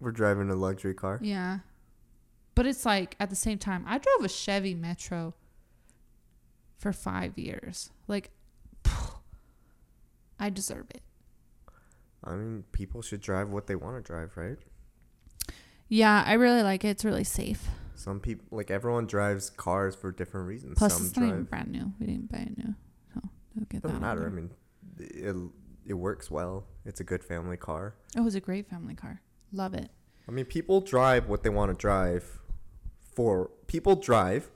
[0.00, 1.18] We're driving a luxury car.
[1.22, 1.60] Yeah.
[2.54, 5.34] But it's like at the same time, I drove a Chevy Metro
[6.76, 7.90] for 5 years.
[8.08, 8.30] Like
[10.38, 11.00] I deserve it.
[12.22, 14.58] I mean, people should drive what they want to drive, right?
[15.88, 16.88] Yeah, I really like it.
[16.88, 17.68] It's really safe.
[18.04, 20.76] Some people, like everyone, drives cars for different reasons.
[20.76, 21.90] Plus, Some it's not even brand new.
[21.98, 22.74] We didn't buy it new,
[23.14, 23.20] so
[23.56, 24.06] don't get Doesn't that.
[24.06, 24.26] matter.
[24.26, 24.50] I mean,
[24.98, 25.34] it
[25.86, 26.66] it works well.
[26.84, 27.94] It's a good family car.
[28.14, 29.22] it was a great family car.
[29.52, 29.90] Love it.
[30.28, 32.40] I mean, people drive what they want to drive.
[33.14, 34.50] For people drive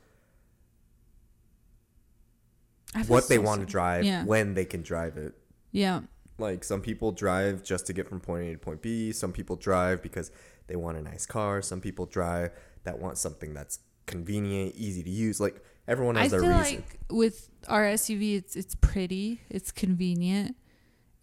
[3.06, 4.24] what they want to drive Yeah.
[4.24, 5.34] when they can drive it.
[5.72, 6.00] Yeah,
[6.38, 9.12] Like some people drive just to get from point A to point B.
[9.12, 10.30] Some people drive because
[10.66, 11.62] they want a nice car.
[11.62, 12.50] Some people drive
[12.84, 15.40] that want something that's convenient, easy to use.
[15.40, 16.76] Like everyone I has feel their reason.
[16.76, 20.56] like with our SUV, it's it's pretty, it's convenient,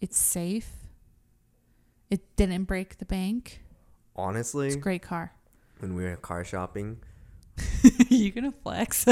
[0.00, 0.70] it's safe.
[2.10, 3.62] It didn't break the bank.
[4.14, 5.32] Honestly, It's a great car.
[5.80, 6.98] when we were car shopping,
[8.08, 9.06] you gonna flex?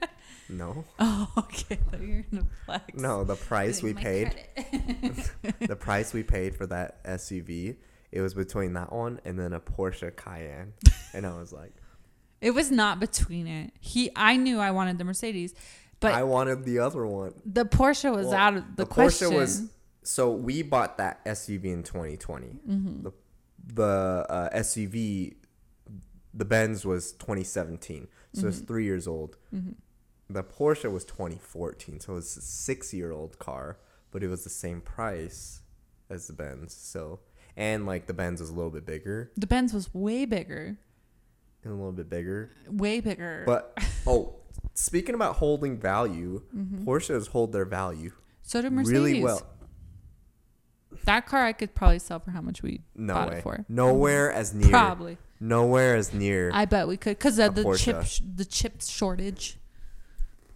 [0.48, 1.78] no, oh, okay.
[1.80, 2.84] I thought you were gonna flex.
[2.94, 4.34] no, the price we paid,
[5.60, 7.76] the price we paid for that SUV,
[8.12, 10.72] it was between that one and then a Porsche Cayenne,
[11.14, 11.72] and I was like,
[12.40, 13.72] It was not between it.
[13.80, 15.54] He, I knew I wanted the Mercedes,
[16.00, 17.34] but I wanted the other one.
[17.44, 19.30] the Porsche was Well, out of the, Porsche question.
[19.30, 19.70] Porsche was
[20.02, 22.46] so we bought that SUV in 2020.
[22.46, 23.02] Mm-hmm.
[23.02, 23.12] The
[23.72, 25.34] the uh, SUV,
[26.32, 29.36] the Benz was 2017, so it's three years old.
[29.54, 29.72] Mm-hmm.
[30.30, 33.78] The Porsche was 2014, so it's a six year old car,
[34.10, 35.60] but it was the same price
[36.08, 36.74] as the Benz.
[36.74, 37.20] So
[37.56, 40.78] and like the Benz was a little bit bigger the Benz was way bigger,
[41.64, 42.50] and a little bit bigger.
[42.68, 43.42] way bigger.
[43.46, 44.36] But oh,
[44.74, 46.84] speaking about holding value, Mm-hmm.
[46.88, 48.92] Porsches hold their value so do Mercedes.
[48.92, 49.46] really well.
[51.04, 53.36] That car I could probably sell for how much we No bought way.
[53.38, 53.64] it for.
[53.68, 54.70] Nowhere as near.
[54.70, 55.18] Probably.
[55.38, 56.50] Nowhere as near.
[56.52, 59.56] I bet we could because of the chip sh- the chip shortage,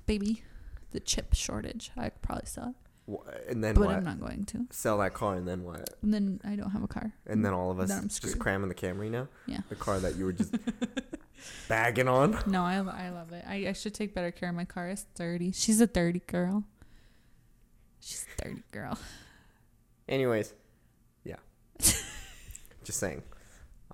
[0.07, 0.43] baby,
[0.91, 1.91] the chip shortage.
[1.97, 2.75] I could probably sell it,
[3.49, 3.97] and then but what?
[3.97, 4.67] I'm not going to.
[4.71, 5.91] Sell that car and then what?
[6.03, 7.13] And then I don't have a car.
[7.27, 9.29] And then all of us just cramming the Camry now.
[9.47, 9.61] Yeah.
[9.69, 10.55] The car that you were just
[11.69, 12.39] bagging on.
[12.47, 13.45] No, I I love it.
[13.47, 14.89] I, I should take better care of my car.
[14.89, 15.53] It's thirty.
[15.53, 16.65] She's a thirty girl.
[18.01, 18.99] She's a thirty girl.
[20.09, 20.55] Anyways,
[21.25, 21.37] yeah.
[21.79, 23.23] just saying.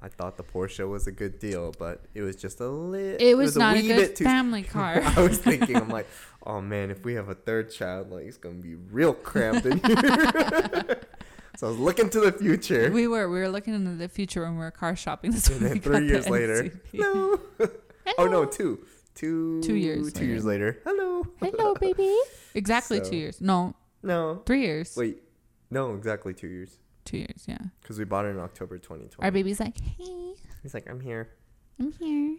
[0.02, 3.16] I thought the Porsche was a good deal, but it was just a little.
[3.20, 4.24] It was, not a wee good too.
[4.24, 5.02] family car.
[5.04, 6.06] I was thinking, I'm like,
[6.46, 9.78] oh man, if we have a third child, like it's gonna be real cramped in
[9.78, 9.96] here.
[11.56, 12.90] so I was looking to the future.
[12.90, 15.32] we were we were looking into the future when we were car shopping.
[15.32, 17.38] This And then three years later, no.
[18.18, 18.80] Oh no, two,
[19.14, 20.80] two, Two years two years later.
[20.84, 22.16] Hello, Hello, baby.
[22.54, 23.40] Exactly So- two years.
[23.40, 24.96] No, no, three years.
[24.96, 25.22] wait,
[25.70, 27.44] no, exactly two years, Two years.
[27.46, 27.58] Yeah.
[27.82, 29.24] because we bought it in October 2020.
[29.26, 31.30] Our baby's like, hey, He's like, I'm here.
[31.78, 32.36] I'm here.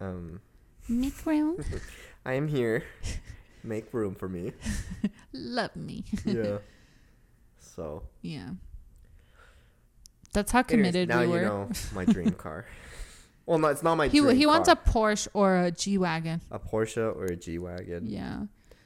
[0.00, 0.40] Um,
[0.88, 1.62] Make room.
[2.26, 2.84] I am here.
[3.64, 4.52] Make room for me.
[5.32, 6.04] Love me.
[6.24, 6.58] Yeah.
[7.58, 8.50] So, Yeah.
[10.32, 11.42] That's how committed anyways, now we you were.
[11.66, 12.66] know my dream car.
[13.46, 14.74] Well, no, it's not my He dream he wants a.
[14.74, 16.40] Porsche or a G wagon.
[16.50, 18.06] a Porsche or a G wagon.
[18.06, 18.44] Yeah.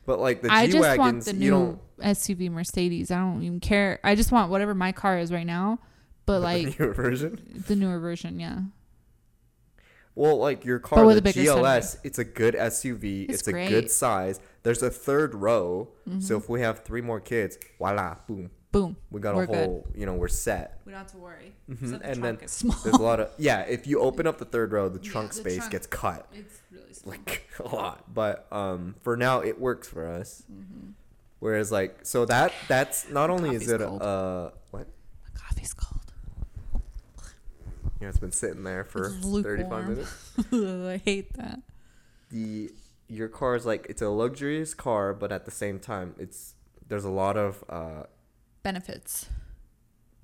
[0.09, 3.11] But like the I G just want wagons, the you new don't SUV Mercedes.
[3.11, 4.01] I don't even care.
[4.03, 5.81] I just want whatever my car is right now,
[6.25, 7.63] but like the newer version.
[7.69, 8.41] the newer version.
[8.41, 8.61] Yeah.
[10.15, 13.25] Well, like your car, with the a bigger GLS, it's a good SUV.
[13.29, 13.69] It's It's, a great.
[13.69, 14.41] good size.
[14.63, 16.35] There's a third row, so Mm-hmm.
[16.37, 18.97] if we have three more kids, voila, boom, Boom.
[19.11, 19.83] we got We're a good.
[19.95, 20.81] You know, we're set.
[20.85, 21.55] We don't have to worry.
[21.71, 22.77] Mhm, Except the and trunk then is small.
[22.85, 23.61] There's a lot of yeah.
[23.63, 26.27] If you open up the third row, the Yeah, trunk the space trunk- gets cut
[26.35, 27.13] It's really small.
[27.13, 28.13] like a lot.
[28.13, 30.43] But um, for now, it works for us.
[30.53, 30.91] Mm-hmm.
[31.41, 34.03] Whereas like so that that's not only is coffee's it a, cold.
[34.03, 34.87] uh what
[35.25, 36.03] My coffee's cold.
[36.75, 40.33] you know it's been sitting there for 35 minutes.
[40.53, 41.61] I hate that.
[42.31, 42.71] the
[43.09, 46.55] your car is like it's a luxurious car, but at the same time, it's
[46.89, 48.03] there's a lot of uh
[48.63, 49.29] Benefits.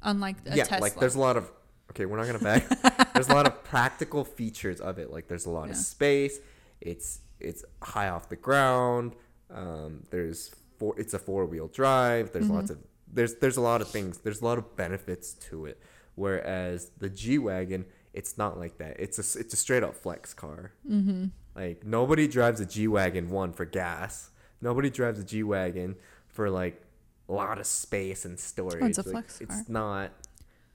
[0.03, 0.81] Unlike a yeah, Tesla.
[0.83, 1.51] like there's a lot of
[1.91, 2.69] okay, we're not gonna back.
[3.15, 5.11] there's a lot of practical features of it.
[5.11, 5.71] Like there's a lot Yeah.
[5.73, 6.39] of space.
[6.81, 9.15] It's it's high off the ground.
[9.51, 10.95] Um, there's four.
[10.99, 12.33] It's a four wheel drive.
[12.33, 12.55] There's Mm-hmm.
[12.55, 12.79] lots of
[13.11, 14.19] there's there's a lot of things.
[14.19, 15.81] There's a lot of benefits to it.
[16.17, 18.97] Whereas the G wagon, it's not like that.
[19.01, 20.73] It's a it's a straight up flex car.
[20.89, 21.27] mm-hmm.
[21.57, 24.31] Like nobody drives a G wagon one for gas.
[24.61, 25.97] Nobody drives a G wagon
[26.29, 26.83] for like
[27.33, 28.81] lot of space and storage.
[28.81, 30.11] one's a Like, flex it's not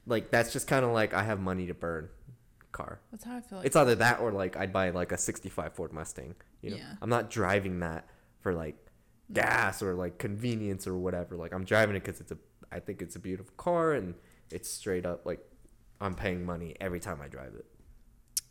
[0.05, 2.09] like that's just kind of like I have money to burn
[2.71, 2.99] car.
[3.11, 3.67] That's how I feel like.
[3.67, 6.35] It's either that or like I'd buy like a 65 Ford Mustang.
[6.61, 6.93] You know, Yeah.
[7.01, 8.07] I'm not driving that
[8.41, 8.75] for like
[9.31, 11.35] gas or like convenience or whatever.
[11.35, 12.37] Like I'm driving it because it's a
[12.71, 14.15] I think it's a beautiful car and
[14.51, 15.39] it's straight up like
[16.01, 17.65] I'm paying money every time I drive it.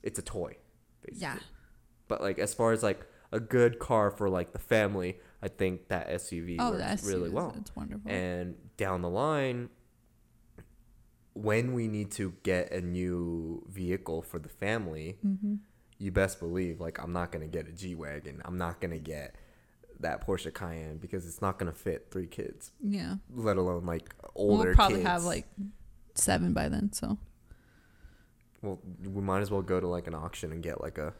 [0.02, 0.56] It's a toy,
[1.02, 1.22] basically.
[1.22, 1.38] yeah.
[2.06, 5.88] But like as far as like a good car for like the family, I think
[5.88, 7.54] that SUV Oh, works that's really well.
[7.58, 8.10] It's wonderful.
[8.10, 9.68] And down the line,
[11.34, 15.54] when we need to get a new vehicle for the family, mm-hmm.
[15.98, 18.42] you best believe like I'm not gonna get a G wagon.
[18.44, 19.36] I'm not gonna get
[20.00, 23.16] that Porsche Cayenne because it's not gonna fit three kids, Yeah.
[23.32, 24.66] let alone like older.
[24.66, 25.08] We'll probably kids.
[25.08, 25.46] have like
[26.14, 26.92] seven by then.
[26.92, 27.18] So
[28.62, 31.14] Well, we might as well go to like an auction and get like a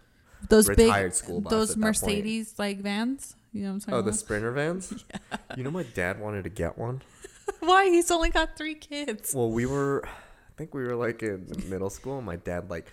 [0.48, 1.77] those Retired big, school bus those.
[1.77, 3.35] Mercedes like vans.
[3.53, 4.18] You know what I'm talking oh the about?
[4.18, 4.92] Sprinter vans.
[5.31, 5.38] Yeah.
[5.57, 7.03] You know my dad wanted to get one.
[7.61, 7.87] Why?
[7.87, 9.35] He's only got three kids.
[9.35, 10.11] Well, we were, I
[10.59, 12.18] think we were like in middle school.
[12.18, 12.87] And my dad like,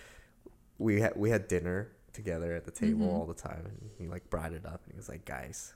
[0.78, 3.14] we had we had dinner together at the table Mhm.
[3.14, 5.74] all the time, and he like brought it up, and he was like, "Guys,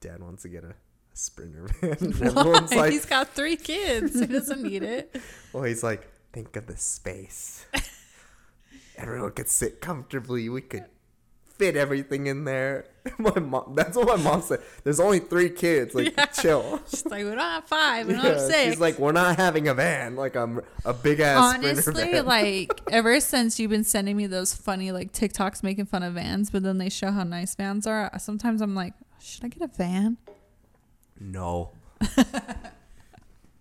[0.00, 0.74] Dad wants to get a, a
[1.14, 2.76] sprinter van." And everyone's Why?
[2.76, 4.18] like, He's got three kids.
[4.18, 5.14] He doesn't need it.
[5.52, 7.66] "Well, he's like, think of the space.
[8.96, 10.48] Everyone could sit comfortably.
[10.48, 10.86] We could."
[11.58, 12.84] Fit everything in there.
[13.18, 13.72] My mom.
[13.74, 14.60] That's what my mom said.
[14.84, 15.94] There's only three kids.
[15.94, 16.26] Like, Yeah.
[16.26, 16.80] chill.
[16.90, 18.06] She's like, we don't have five.
[18.06, 18.72] We don't have six.
[18.72, 20.16] She's like, we're not having a van.
[20.16, 22.26] Like, I'm a big ass Honestly, van.
[22.26, 26.50] like ever since you've been sending me those funny like TikToks making fun of vans,
[26.50, 28.10] but then they show how nice vans are.
[28.18, 30.18] Sometimes I'm like, should I get a van?
[31.18, 31.70] No.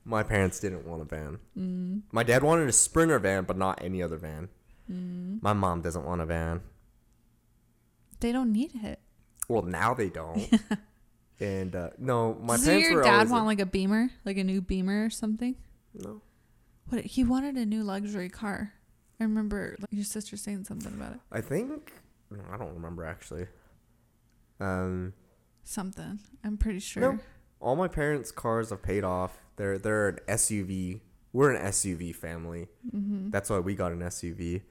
[0.04, 1.40] My parents didn't want a van.
[1.58, 2.02] Mm.
[2.12, 4.50] My dad wanted a sprinter van, but not any other van.
[4.92, 5.42] Mm.
[5.42, 6.62] My mom doesn't want a van.
[8.20, 9.00] They don't need it.
[9.48, 10.48] Well, now they don't.
[11.40, 14.44] and uh, no, my Does parents your were dad want like a Beamer, like a
[14.44, 15.56] new Beamer or something?
[15.94, 16.22] no.
[16.88, 18.74] What he wanted a new luxury car.
[19.20, 21.20] I remember like, your sister saying something about it.
[21.32, 21.94] I think
[22.30, 23.48] no, I don't remember actually.
[24.60, 25.14] Um,
[25.64, 26.20] Something.
[26.44, 27.02] I'm pretty sure.
[27.02, 27.20] No.
[27.60, 29.40] all my parents' cars have paid off.
[29.56, 31.02] They're they're an SUV.
[31.34, 32.68] We're an SUV family.
[32.96, 33.32] Mm-hmm.
[33.32, 34.62] That's why we got an SUV.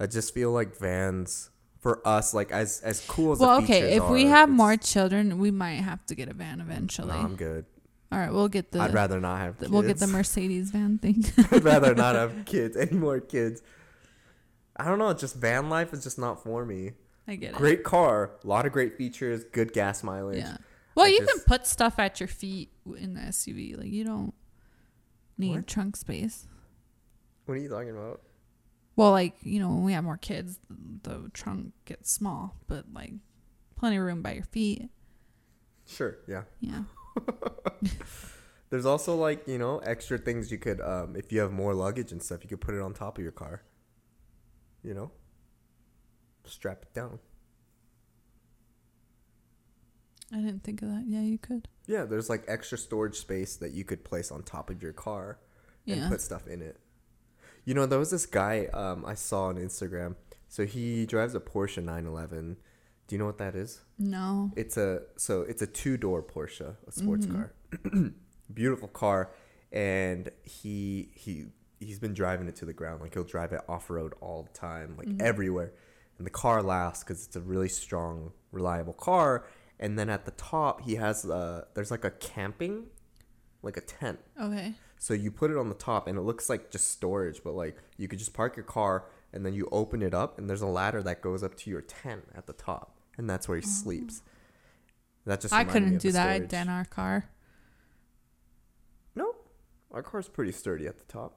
[0.00, 3.94] I just feel like vans for us, like as as cool as Well, okay.
[3.96, 7.08] If we have more children, we might have to get a van eventually.
[7.08, 7.66] No, I'm good.
[8.12, 9.58] All right, we'll get the I'd rather not have.
[9.58, 11.24] the- we'll get the Mercedes van thing.
[11.52, 12.76] I'd rather not have kids.
[12.76, 13.62] Any more kids?
[14.76, 15.12] I don't know.
[15.12, 16.92] Just van life is just not for me.
[17.28, 17.56] I get it.
[17.56, 20.38] Great car, a lot of great features, good gas mileage.
[20.38, 20.56] Yeah.
[20.96, 23.76] Well, I you can put stuff at your feet in the SUV.
[23.78, 24.34] Like you don't
[25.38, 25.66] need What?
[25.68, 26.48] trunk space.
[27.44, 28.22] What are you talking about?
[29.00, 33.14] Well, like you know, when we have more kids, the trunk gets small, but like
[33.74, 34.90] plenty of room by your feet.
[35.86, 36.18] Sure.
[36.28, 36.42] Yeah.
[36.60, 36.82] Yeah.
[38.68, 42.12] There's also like you know extra things you could um if you have more luggage
[42.12, 43.62] and stuff you could put it on top of your car.
[44.82, 45.12] You know.
[46.44, 47.20] Strap it down.
[50.30, 51.04] I didn't think of that.
[51.06, 51.68] Yeah, you could.
[51.86, 55.38] Yeah, there's like extra storage space that you could place on top of your car
[55.86, 56.08] and Yeah.
[56.10, 56.78] put stuff in it.
[57.64, 60.16] You know, there was this guy um, I saw on Instagram.
[60.48, 62.56] So he drives a Porsche 911.
[63.06, 63.80] Do you know what that is?
[63.98, 64.50] No.
[64.56, 67.32] It's a so it's a two door Porsche, a sports Mhm.
[67.32, 67.52] car,
[68.54, 69.30] beautiful car,
[69.72, 71.46] and he he
[71.80, 73.00] he's been driving it to the ground.
[73.00, 75.22] Like he'll drive it off road all the time, like Mhm.
[75.22, 75.72] everywhere.
[76.18, 79.46] And the car lasts because it's a really strong, reliable car.
[79.78, 82.86] And then at the top, he has uh, there's like a camping,
[83.62, 84.20] like a tent.
[84.40, 84.74] Okay.
[85.02, 87.76] So you put it on the top, and it looks like just storage, but like
[87.96, 90.66] you could just park your car, and then you open it up, and there's a
[90.66, 94.20] ladder that goes up to your tent at the top, and that's where he sleeps.
[95.24, 95.56] That just Oh.
[95.56, 96.52] I couldn't do that storage.
[96.52, 97.30] in our car.
[99.14, 99.34] No,
[99.90, 101.36] our car's pretty sturdy at the top.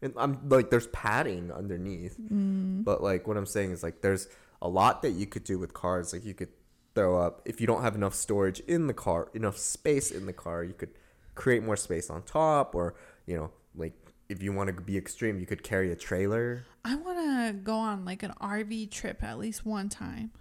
[0.00, 2.84] And I'm like, there's padding underneath, Mm.
[2.84, 4.28] but like what I'm saying is like, there's
[4.60, 6.12] a lot that you could do with cars.
[6.12, 6.48] Like you could
[6.94, 10.32] throw up if you don't have enough storage in the car, enough space in the
[10.32, 10.90] car, you could
[11.34, 12.94] create more space on top, or
[13.26, 13.94] you know, like
[14.28, 16.64] if you want to be extreme, you could carry a trailer.
[16.84, 20.32] I want to go on like an RV trip at least one time.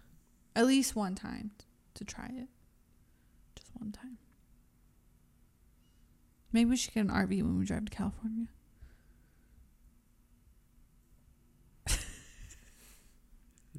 [0.56, 1.52] At least one time
[1.94, 2.48] to try it.
[3.56, 4.18] Just one time.
[6.52, 8.48] Maybe we should get an RV when we drive to California.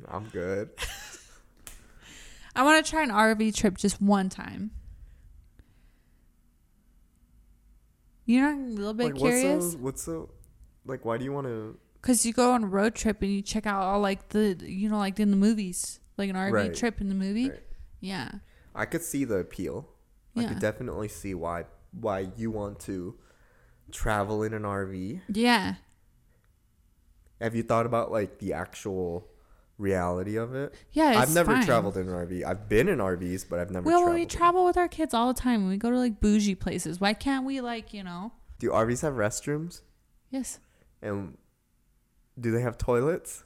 [0.08, 0.70] I'm good.
[2.56, 4.70] I want to try an RV trip just one time.
[8.32, 9.44] You're not a little bit like, curious?
[9.44, 10.30] what's so, what's so,
[10.86, 11.76] like, why do you want to?
[12.00, 14.88] Because you go on a road trip and you check out all like the, you
[14.88, 16.74] know, like in the movies, like an RV Right.
[16.74, 17.50] trip in the movie.
[17.50, 17.62] Right.
[18.00, 18.30] Yeah.
[18.74, 19.88] I could see the appeal.
[20.34, 23.16] I could definitely see why why you want to
[23.90, 25.20] travel in an RV.
[25.28, 25.74] Yeah.
[27.38, 29.28] Have you thought about like the actual
[29.82, 30.74] reality of it?
[30.92, 31.10] Yeah.
[31.10, 31.64] It's I've never fine.
[31.66, 32.44] traveled in an RV.
[32.44, 34.14] I've been in RVs, but I've never Well, traveled.
[34.20, 35.68] we travel with our kids all the time.
[35.68, 37.00] We go to like bougie places.
[37.00, 38.32] Why can't we like, you know?
[38.58, 39.82] Do RVs have restrooms?
[40.30, 40.60] Yes.
[41.02, 41.36] And
[42.40, 43.44] do they have toilets?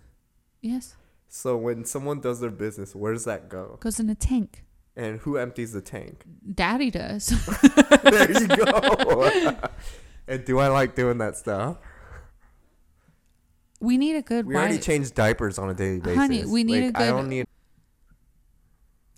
[0.61, 0.95] Yes.
[1.29, 3.79] So when someone does their business, where does that go?
[3.81, 4.63] Goes in a tank.
[4.95, 6.25] And who empties the tank?
[6.55, 7.27] Daddy does.
[8.03, 9.57] there you go.
[10.29, 11.79] and do I like doing that stuff?
[13.81, 14.85] We need a good We already wife.
[14.85, 16.17] change diapers on a daily basis.
[16.19, 17.47] Honey, we need Like, a I good- I don't need.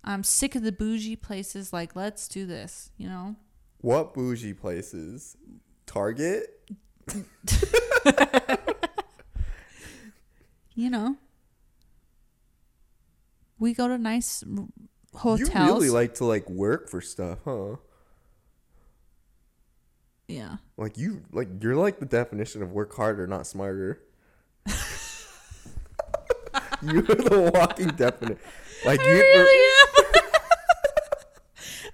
[0.04, 1.72] I'm sick of the bougie places.
[1.72, 3.36] Like, let's do this, you know?
[3.80, 5.36] What bougie places?
[5.86, 6.46] Target?
[10.74, 11.16] You know?
[13.58, 14.44] We go to nice
[15.12, 15.50] hotels.
[15.52, 17.76] You really like to like work for stuff, huh?
[20.28, 20.58] yeah.
[20.76, 24.00] Like you like you're like the definition of work harder, not smarter.
[26.82, 28.38] you're the walking definition.
[28.84, 30.04] Like I you really am.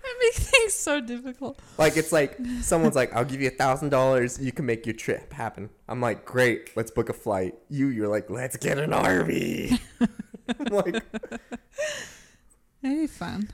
[0.07, 1.59] I make things so difficult.
[1.79, 4.95] like it's like someone's like, I'll give you a thousand dollars, you can make your
[4.95, 5.71] trip happen.
[5.89, 7.55] I'm like, Great, let's book a flight.
[7.71, 9.79] You you're like, Let's get an RV.
[10.01, 10.97] I'm like
[12.83, 13.49] It'd be fun.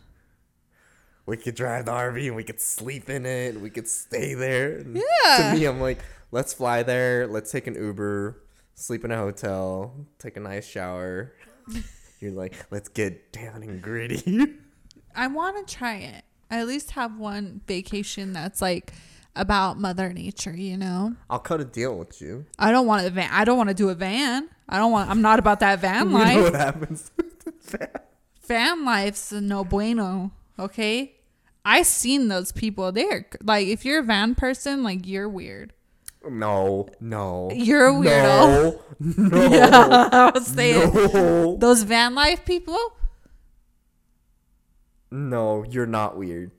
[1.26, 4.34] we could drive the RV and we could sleep in it and we could stay
[4.34, 4.78] there.
[4.78, 5.52] And Yeah.
[5.52, 6.00] To me, I'm like,
[6.32, 7.28] let's fly there.
[7.28, 8.42] Let's take an Uber,
[8.80, 11.32] sleep in a hotel, take a nice shower.
[12.20, 14.54] You're like, let's get down and gritty.
[15.14, 16.24] I want to try it.
[16.50, 18.92] I at least have one vacation that's like
[19.36, 21.14] about Mother Nature, you know?
[21.28, 22.46] I'll cut a deal with you.
[22.58, 23.30] I don't want a van.
[23.32, 24.48] I don't want to do a van.
[24.68, 26.28] I don't want, I'm not about that van life.
[26.36, 27.10] You know what happens?
[28.46, 31.14] Van life's no bueno, okay?
[31.64, 32.90] I seen those people.
[32.90, 35.72] They're like, if you're a van person, like, you're weird.
[36.28, 37.50] No, no.
[37.52, 38.78] You're a weirdo.
[39.00, 40.92] No, no, Yeah, I was saying.
[40.92, 42.78] no, Those van life people,
[45.10, 45.64] no.
[45.64, 46.52] You're not weird.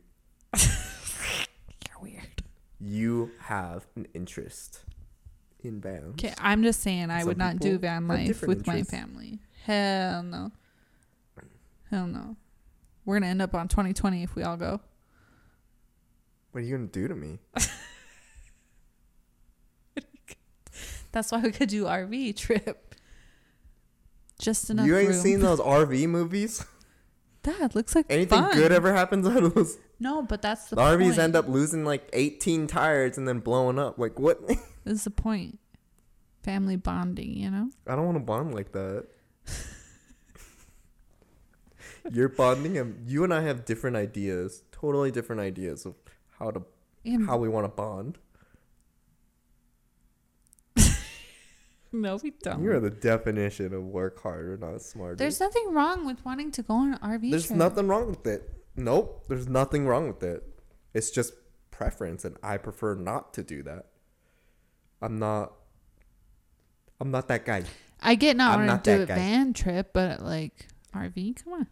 [0.59, 2.43] you're weird.
[2.79, 4.83] You have an interest
[5.63, 6.15] in bands.
[6.23, 9.39] Okay, I'm just saying I Some would not do van life with my family.
[9.65, 10.51] Hell no.
[11.89, 12.35] Hell no.
[13.05, 14.79] We're gonna end up on 2020 if we all go.
[16.51, 17.39] What are you gonna do to me?
[21.11, 22.95] That's why we could do RV trip.
[24.39, 25.19] Just enough you ain't room.
[25.19, 26.65] seen those RV movies?
[27.43, 28.53] That looks like Anything fun.
[28.55, 29.77] good ever happens out of those?
[29.99, 33.77] No, but that's the, The, RVs end up losing like 18 tires and then blowing
[33.79, 33.97] up.
[33.97, 34.39] Like what?
[34.83, 35.59] This is the point.
[36.41, 37.69] Family bonding, you know.
[37.85, 39.05] I don't want to bond like that.
[42.11, 45.93] You're bonding, and you and I have different ideas, totally different ideas of
[46.39, 46.63] how to
[47.05, 48.17] And how we want to bond.
[52.03, 52.63] no, we don't.
[52.63, 55.15] You're the definition of work harder, or not smarter.
[55.15, 57.57] There's nothing wrong with wanting to go on an RV There's trip.
[57.57, 58.49] nothing wrong with it.
[58.75, 60.43] Nope, there's nothing wrong with it.
[60.93, 61.33] It's just
[61.71, 63.87] preference, and I prefer not to do that.
[65.01, 65.53] I'm not.
[66.99, 67.63] I'm not that guy.
[68.01, 69.15] I get not I'm wanting to do a guy.
[69.15, 71.67] van trip, but like RV, come on,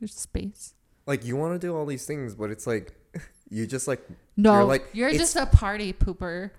[0.00, 0.74] there's space.
[1.06, 2.92] Like you want to do all these things, but it's like
[3.50, 4.00] you just like
[4.36, 6.50] No, You're you're, just a party pooper.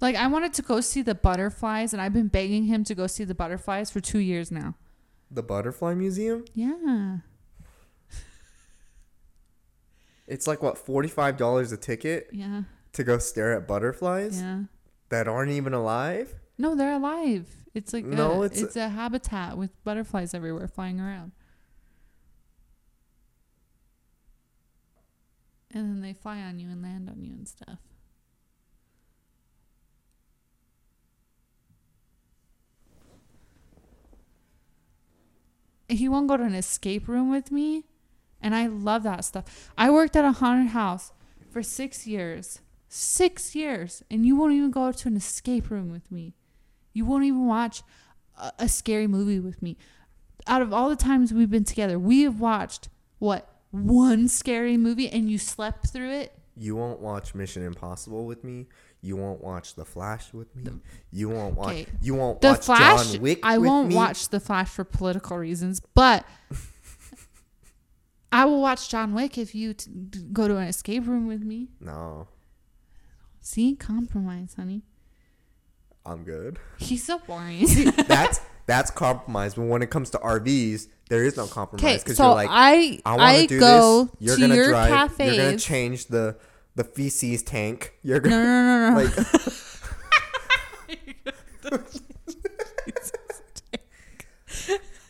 [0.00, 3.06] Like I wanted to go see the butterflies, and I've been begging him to go
[3.06, 4.74] see the butterflies for two years now.
[5.30, 6.44] The Butterfly Museum?
[6.54, 7.18] Yeah.
[10.28, 12.62] It's like what, $45 a ticket Yeah.
[12.92, 14.64] to go stare at butterflies Yeah.
[15.08, 16.34] that aren't even alive?
[16.58, 17.48] No, they're alive.
[17.74, 21.32] It's like No, a, it's it's, a habitat with butterflies everywhere flying around.
[25.72, 27.78] And then they fly on you and land on you and stuff.
[35.88, 37.84] He won't go to an escape room with me.
[38.40, 39.70] And I love that stuff.
[39.78, 41.12] I worked at a haunted house
[41.50, 42.60] for six years.
[42.88, 44.02] Six years.
[44.10, 46.34] And you won't even go to an escape room with me.
[46.92, 47.82] You won't even watch
[48.38, 49.76] a, a scary movie with me.
[50.46, 53.48] Out of all the times we've been together, we have watched what?
[53.70, 56.32] One scary movie and you slept through it?
[56.56, 58.66] You won't watch Mission Impossible with me.
[59.02, 60.70] You won't watch The Flash with me.
[61.12, 61.68] you won't watch.
[61.68, 61.86] Okay.
[62.02, 63.94] You won't The watch Flash, John Wick I won't me.
[63.94, 66.24] watch The Flash for political reasons, but
[68.32, 69.90] I will watch John Wick if you t-
[70.32, 71.68] go to an escape room with me.
[71.80, 72.28] No,
[73.40, 74.82] See, compromise, honey.
[76.04, 76.58] I'm good.
[76.78, 77.64] He's so boring.
[78.08, 79.54] that's that's compromise.
[79.54, 83.00] But when it comes to RVs, there is no compromise because so you're like, I
[83.04, 84.12] I I, want to do go this.
[84.20, 84.88] You're to gonna your drive.
[85.10, 85.36] cafes.
[85.36, 86.36] You're gonna change the
[86.76, 87.94] the feces tank.
[88.02, 89.04] You're no, gonna no, no, no.
[89.04, 89.16] like.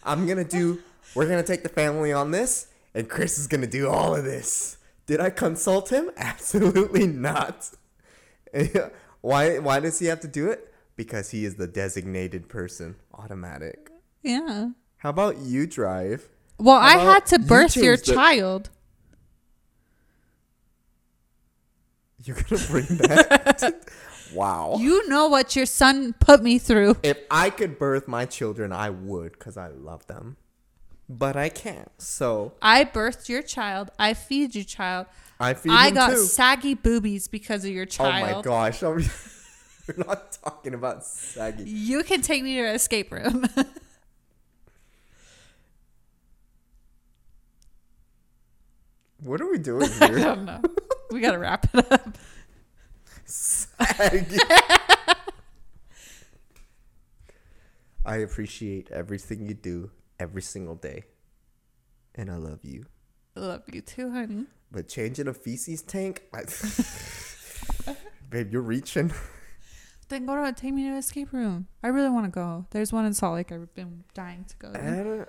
[0.05, 0.81] I'm gonna do.
[1.15, 4.79] We're gonna take the family on this, and Chris is gonna do all of this.
[5.07, 6.11] Did I consult him?
[6.17, 7.71] Absolutely not.
[9.21, 9.59] why?
[9.59, 10.73] Why does he have to do it?
[10.95, 12.97] Because he is the designated person.
[13.13, 13.91] Automatic.
[14.23, 14.71] yeah.
[14.99, 16.27] How about you drive?
[16.59, 18.71] Well, I had to you birth your the- child.
[22.29, 23.75] You're gonna bring that?
[24.33, 24.77] wow.
[24.81, 26.97] You know what your son put me through.
[27.03, 30.37] if I could birth my children, I would, because I love them.
[31.09, 31.91] But I can't.
[31.99, 33.91] So I birthed your child.
[33.97, 35.07] I feed your child.
[35.39, 36.17] I feed I got too.
[36.25, 38.15] saggy boobies because of your child.
[38.29, 38.83] Oh my gosh.
[38.83, 39.05] I'm-
[39.87, 41.63] We're not talking about saggy.
[41.63, 43.47] You can take me to an escape room.
[49.21, 50.03] What are we doing here?
[50.03, 50.61] I don't know.
[51.11, 52.19] We gotta wrap it up.
[58.07, 59.91] I appreciate everything you do
[60.21, 61.05] every single day.
[62.15, 62.87] And I love you.
[63.37, 64.47] I love you too, honey.
[64.71, 66.23] But changing a feces tank?
[66.33, 66.45] I,
[68.31, 69.13] babe, you're reaching.
[70.09, 71.67] Then go to take me to an escape room.
[71.83, 72.67] I really want to go.
[72.71, 73.51] There's one in Salt Lake.
[73.51, 74.73] I've been dying to go.
[74.73, 75.27] To.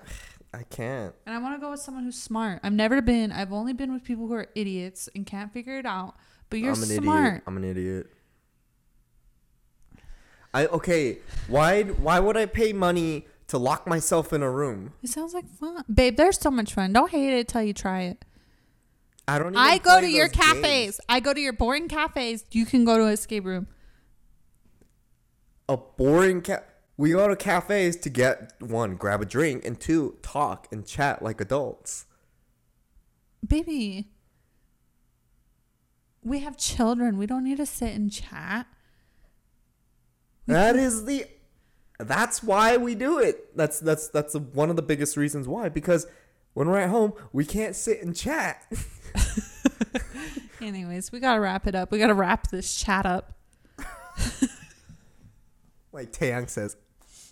[0.54, 1.14] I can't.
[1.26, 2.60] And I want to go with someone who's smart.
[2.62, 3.32] I've never been.
[3.32, 6.14] I've only been with people who are idiots and can't figure it out.
[6.50, 7.26] But you're I'm an smart.
[7.28, 7.42] idiot.
[7.46, 8.06] I'm an idiot.
[10.54, 11.18] I okay.
[11.46, 14.94] Why why would I pay money to lock myself in a room?
[15.02, 16.16] It sounds like fun, babe.
[16.16, 16.92] There's so much fun.
[16.94, 18.24] Don't hate it till you try it.
[19.26, 19.48] I don't.
[19.48, 20.62] Even I go to your cafes.
[20.62, 21.00] games.
[21.08, 22.44] I go to your boring cafes.
[22.50, 23.66] You can go to an escape room.
[25.68, 26.62] A boring ca-
[26.98, 31.22] We go to cafes to get one, grab a drink, and two, talk and chat
[31.22, 32.06] like adults.
[33.46, 34.08] Baby,
[36.24, 37.16] we have children.
[37.16, 38.66] We don't need to sit and chat.
[40.46, 41.26] That is the.
[42.00, 43.56] That's why we do it.
[43.56, 45.68] That's that's that's one of the biggest reasons why.
[45.68, 46.08] Because
[46.54, 48.66] when we're at home, we can't sit and chat.
[50.60, 51.92] Anyways, we gotta wrap it up.
[51.92, 53.34] We gotta wrap this chat up.
[55.98, 56.76] Like Taeyang says,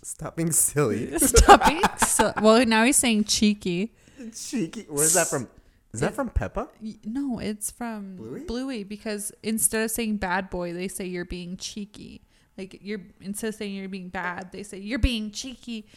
[0.03, 1.17] stop being silly.
[1.19, 2.33] Stop being so.
[2.41, 3.93] Well, now he's saying cheeky.
[4.35, 4.85] Cheeky.
[4.89, 5.47] Where's that from?
[5.93, 6.69] Is that from Peppa?
[7.05, 8.41] No, it's from Bluey?
[8.41, 12.21] Bluey because instead of saying bad boy, they say you're being cheeky.
[12.57, 15.87] Like you're instead of saying you're being bad, they say you're being cheeky.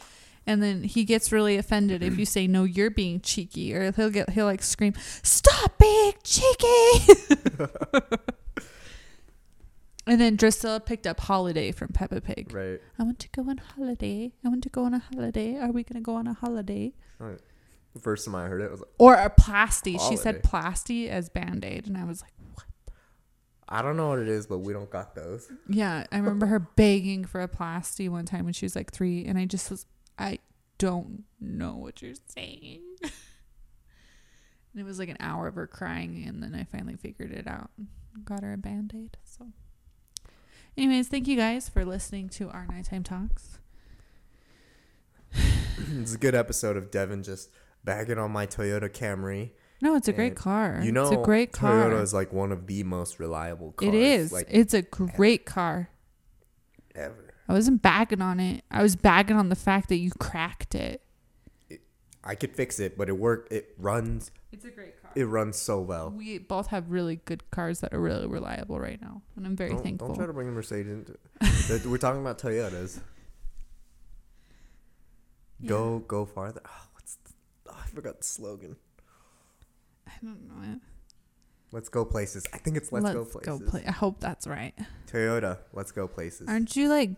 [0.46, 4.10] And then he gets really offended if you say no, you're being cheeky, or he'll
[4.10, 7.14] get he'll like scream, "Stop being cheeky!"
[10.10, 12.52] and then Drusilla picked up Holiday from Peppa Pig.
[12.52, 12.80] Right.
[12.98, 14.32] I want to go on holiday.
[14.44, 15.56] I want to go on a holiday.
[15.56, 16.94] Are we gonna go on a holiday?
[17.20, 19.98] The first time I heard it, was like, Or a plasty.
[20.08, 20.48] She said Holiday.
[20.48, 22.66] plasty as band aid, and I was like, what?
[23.68, 25.48] I don't know what it is, but we don't got those.
[25.68, 29.24] Yeah, I remember her begging for a plasty one time when she was like three,
[29.24, 29.86] and I just was,
[30.18, 30.40] I
[30.78, 32.80] don't know what you're saying.
[33.02, 33.12] and
[34.76, 37.70] it was like an hour of her crying, and then I finally figured it out.
[38.24, 39.16] Got her a band aid.
[40.76, 43.58] Anyways, thank you guys for listening to our nighttime talks.
[45.34, 47.50] it's a good episode of Devin just
[47.84, 49.50] bagging on my Toyota Camry.
[49.82, 50.80] No, it's a great car.
[50.82, 51.90] You know, it's a great car.
[51.90, 53.88] Toyota is like one of the most reliable cars.
[53.88, 54.32] it is.
[54.32, 55.88] Like, it's a great car.
[56.94, 57.34] ever.
[57.48, 58.62] I wasn't bagging on it.
[58.70, 61.02] I was bagging on the fact that you cracked it.
[62.22, 63.52] I could fix it, but it worked.
[63.52, 64.30] It runs.
[64.52, 65.10] It's a great car.
[65.14, 66.10] It runs so well.
[66.10, 69.70] We both have really good cars that are really reliable right now, and I'm very
[69.70, 70.08] Don't, thankful.
[70.08, 71.86] don't try to bring a Mercedes into it.
[71.86, 73.00] We're talking about Toyotas.
[75.64, 76.60] Go go farther.
[76.64, 77.30] Oh, what's the,
[77.70, 78.76] oh, I forgot the slogan.
[80.06, 80.78] I don't know it.
[81.72, 82.46] Let's go places.
[82.52, 83.46] I think it's let's, go places.
[83.46, 83.84] Go play.
[83.86, 84.74] I hope that's right.
[85.06, 85.58] Toyota.
[85.72, 86.48] Let's go places.
[86.48, 87.10] Aren't you like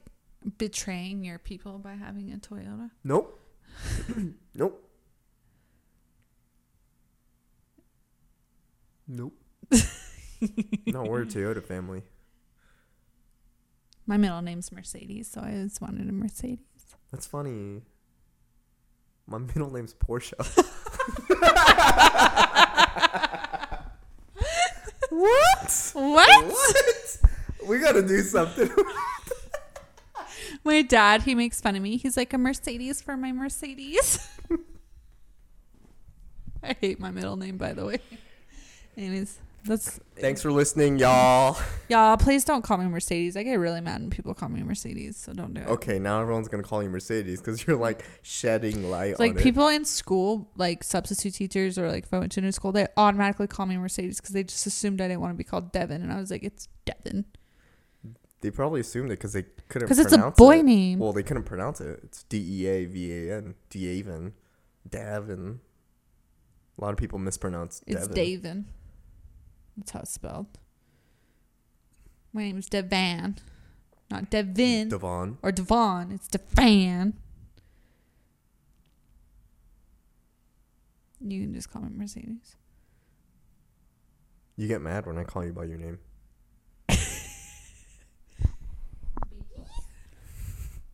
[0.58, 2.90] betraying your people by having a Toyota?
[3.04, 3.40] Nope.
[4.54, 4.91] nope.
[9.08, 9.34] Nope.
[10.86, 12.02] no, we're a Toyota family.
[14.06, 16.58] My middle name's Mercedes, so I just wanted a Mercedes.
[17.10, 17.82] That's funny.
[19.26, 20.34] My middle name's Porsche.
[25.10, 25.92] what?
[25.94, 26.44] What?
[26.46, 27.18] What?
[27.66, 28.70] We gotta do something.
[30.64, 31.96] My dad, he makes fun of me.
[31.96, 34.28] He's like a Mercedes for my Mercedes.
[36.62, 37.98] I hate my middle name, by the way.
[38.96, 41.56] Anyways, that's Thanks for listening, y'all.
[41.88, 42.16] y'all.
[42.16, 43.36] Please don't call me Mercedes.
[43.36, 45.68] I get really mad when people call me Mercedes, so don't do it.
[45.68, 49.38] Okay, now everyone's gonna call you Mercedes because you're like shedding light It's like on
[49.38, 49.42] it.
[49.42, 52.72] people in school, like substitute teachers, or like if I went to a new school,
[52.72, 55.72] they automatically call me Mercedes because they just assumed I didn't want to be called
[55.72, 57.24] Devin, and I was like, it's Devin
[58.42, 59.86] They probably assumed it because they couldn't.
[59.86, 60.64] because it's a pronounce boy it.
[60.64, 60.98] name.
[60.98, 62.00] Well, they couldn't pronounce it.
[62.04, 63.54] It's D E A V A N.
[63.70, 64.32] Davin.
[64.88, 65.58] Davin.
[66.78, 68.06] A lot of people mispronounce It's.
[68.08, 68.64] Davin.
[69.76, 70.58] That's how it's spelled.
[72.32, 73.36] My name is Devan,
[74.10, 75.38] not Devin Devon.
[75.42, 76.12] or Devon.
[76.12, 77.14] It's Devan.
[81.20, 82.56] You can just call me Mercedes.
[84.56, 85.98] You get mad when I call you by your name.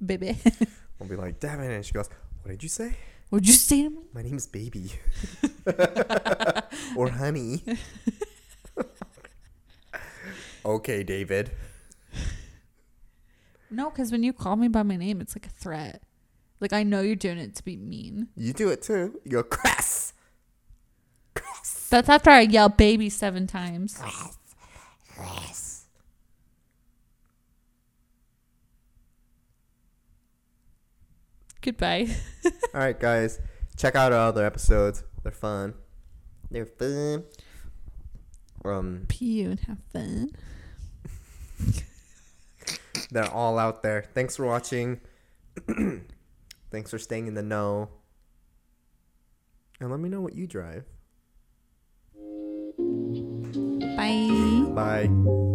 [0.05, 0.39] Baby.
[1.01, 1.71] I'll be like, Devin.
[1.71, 2.09] And she goes,
[2.43, 2.95] What did you say?
[3.31, 3.99] What'd you say to me?
[4.15, 4.93] My name's Baby.
[6.97, 7.63] or Honey.
[10.65, 11.51] Okay, David.
[13.71, 16.03] No, because when you call me by my name, it's like a threat.
[16.61, 18.29] Like I know you're doing it to be mean.
[18.35, 19.21] You do it too.
[19.25, 20.13] You're Crass.
[21.35, 21.89] Crass.
[21.91, 24.01] That's after I yell baby seven times.
[25.15, 25.85] Crass.
[31.61, 32.09] Goodbye.
[32.45, 33.41] All right, guys.
[33.77, 35.05] Check out our other episodes.
[35.23, 35.75] They're fun.
[36.51, 37.25] They're fun.
[38.65, 40.31] Um, Pee you and have fun.
[43.11, 44.05] they're all out there.
[44.15, 45.01] Thanks for watching.
[46.71, 47.89] Thanks for staying in the know.
[49.81, 50.85] And let me know what you drive.
[53.97, 55.09] Bye.
[55.09, 55.55] Bye.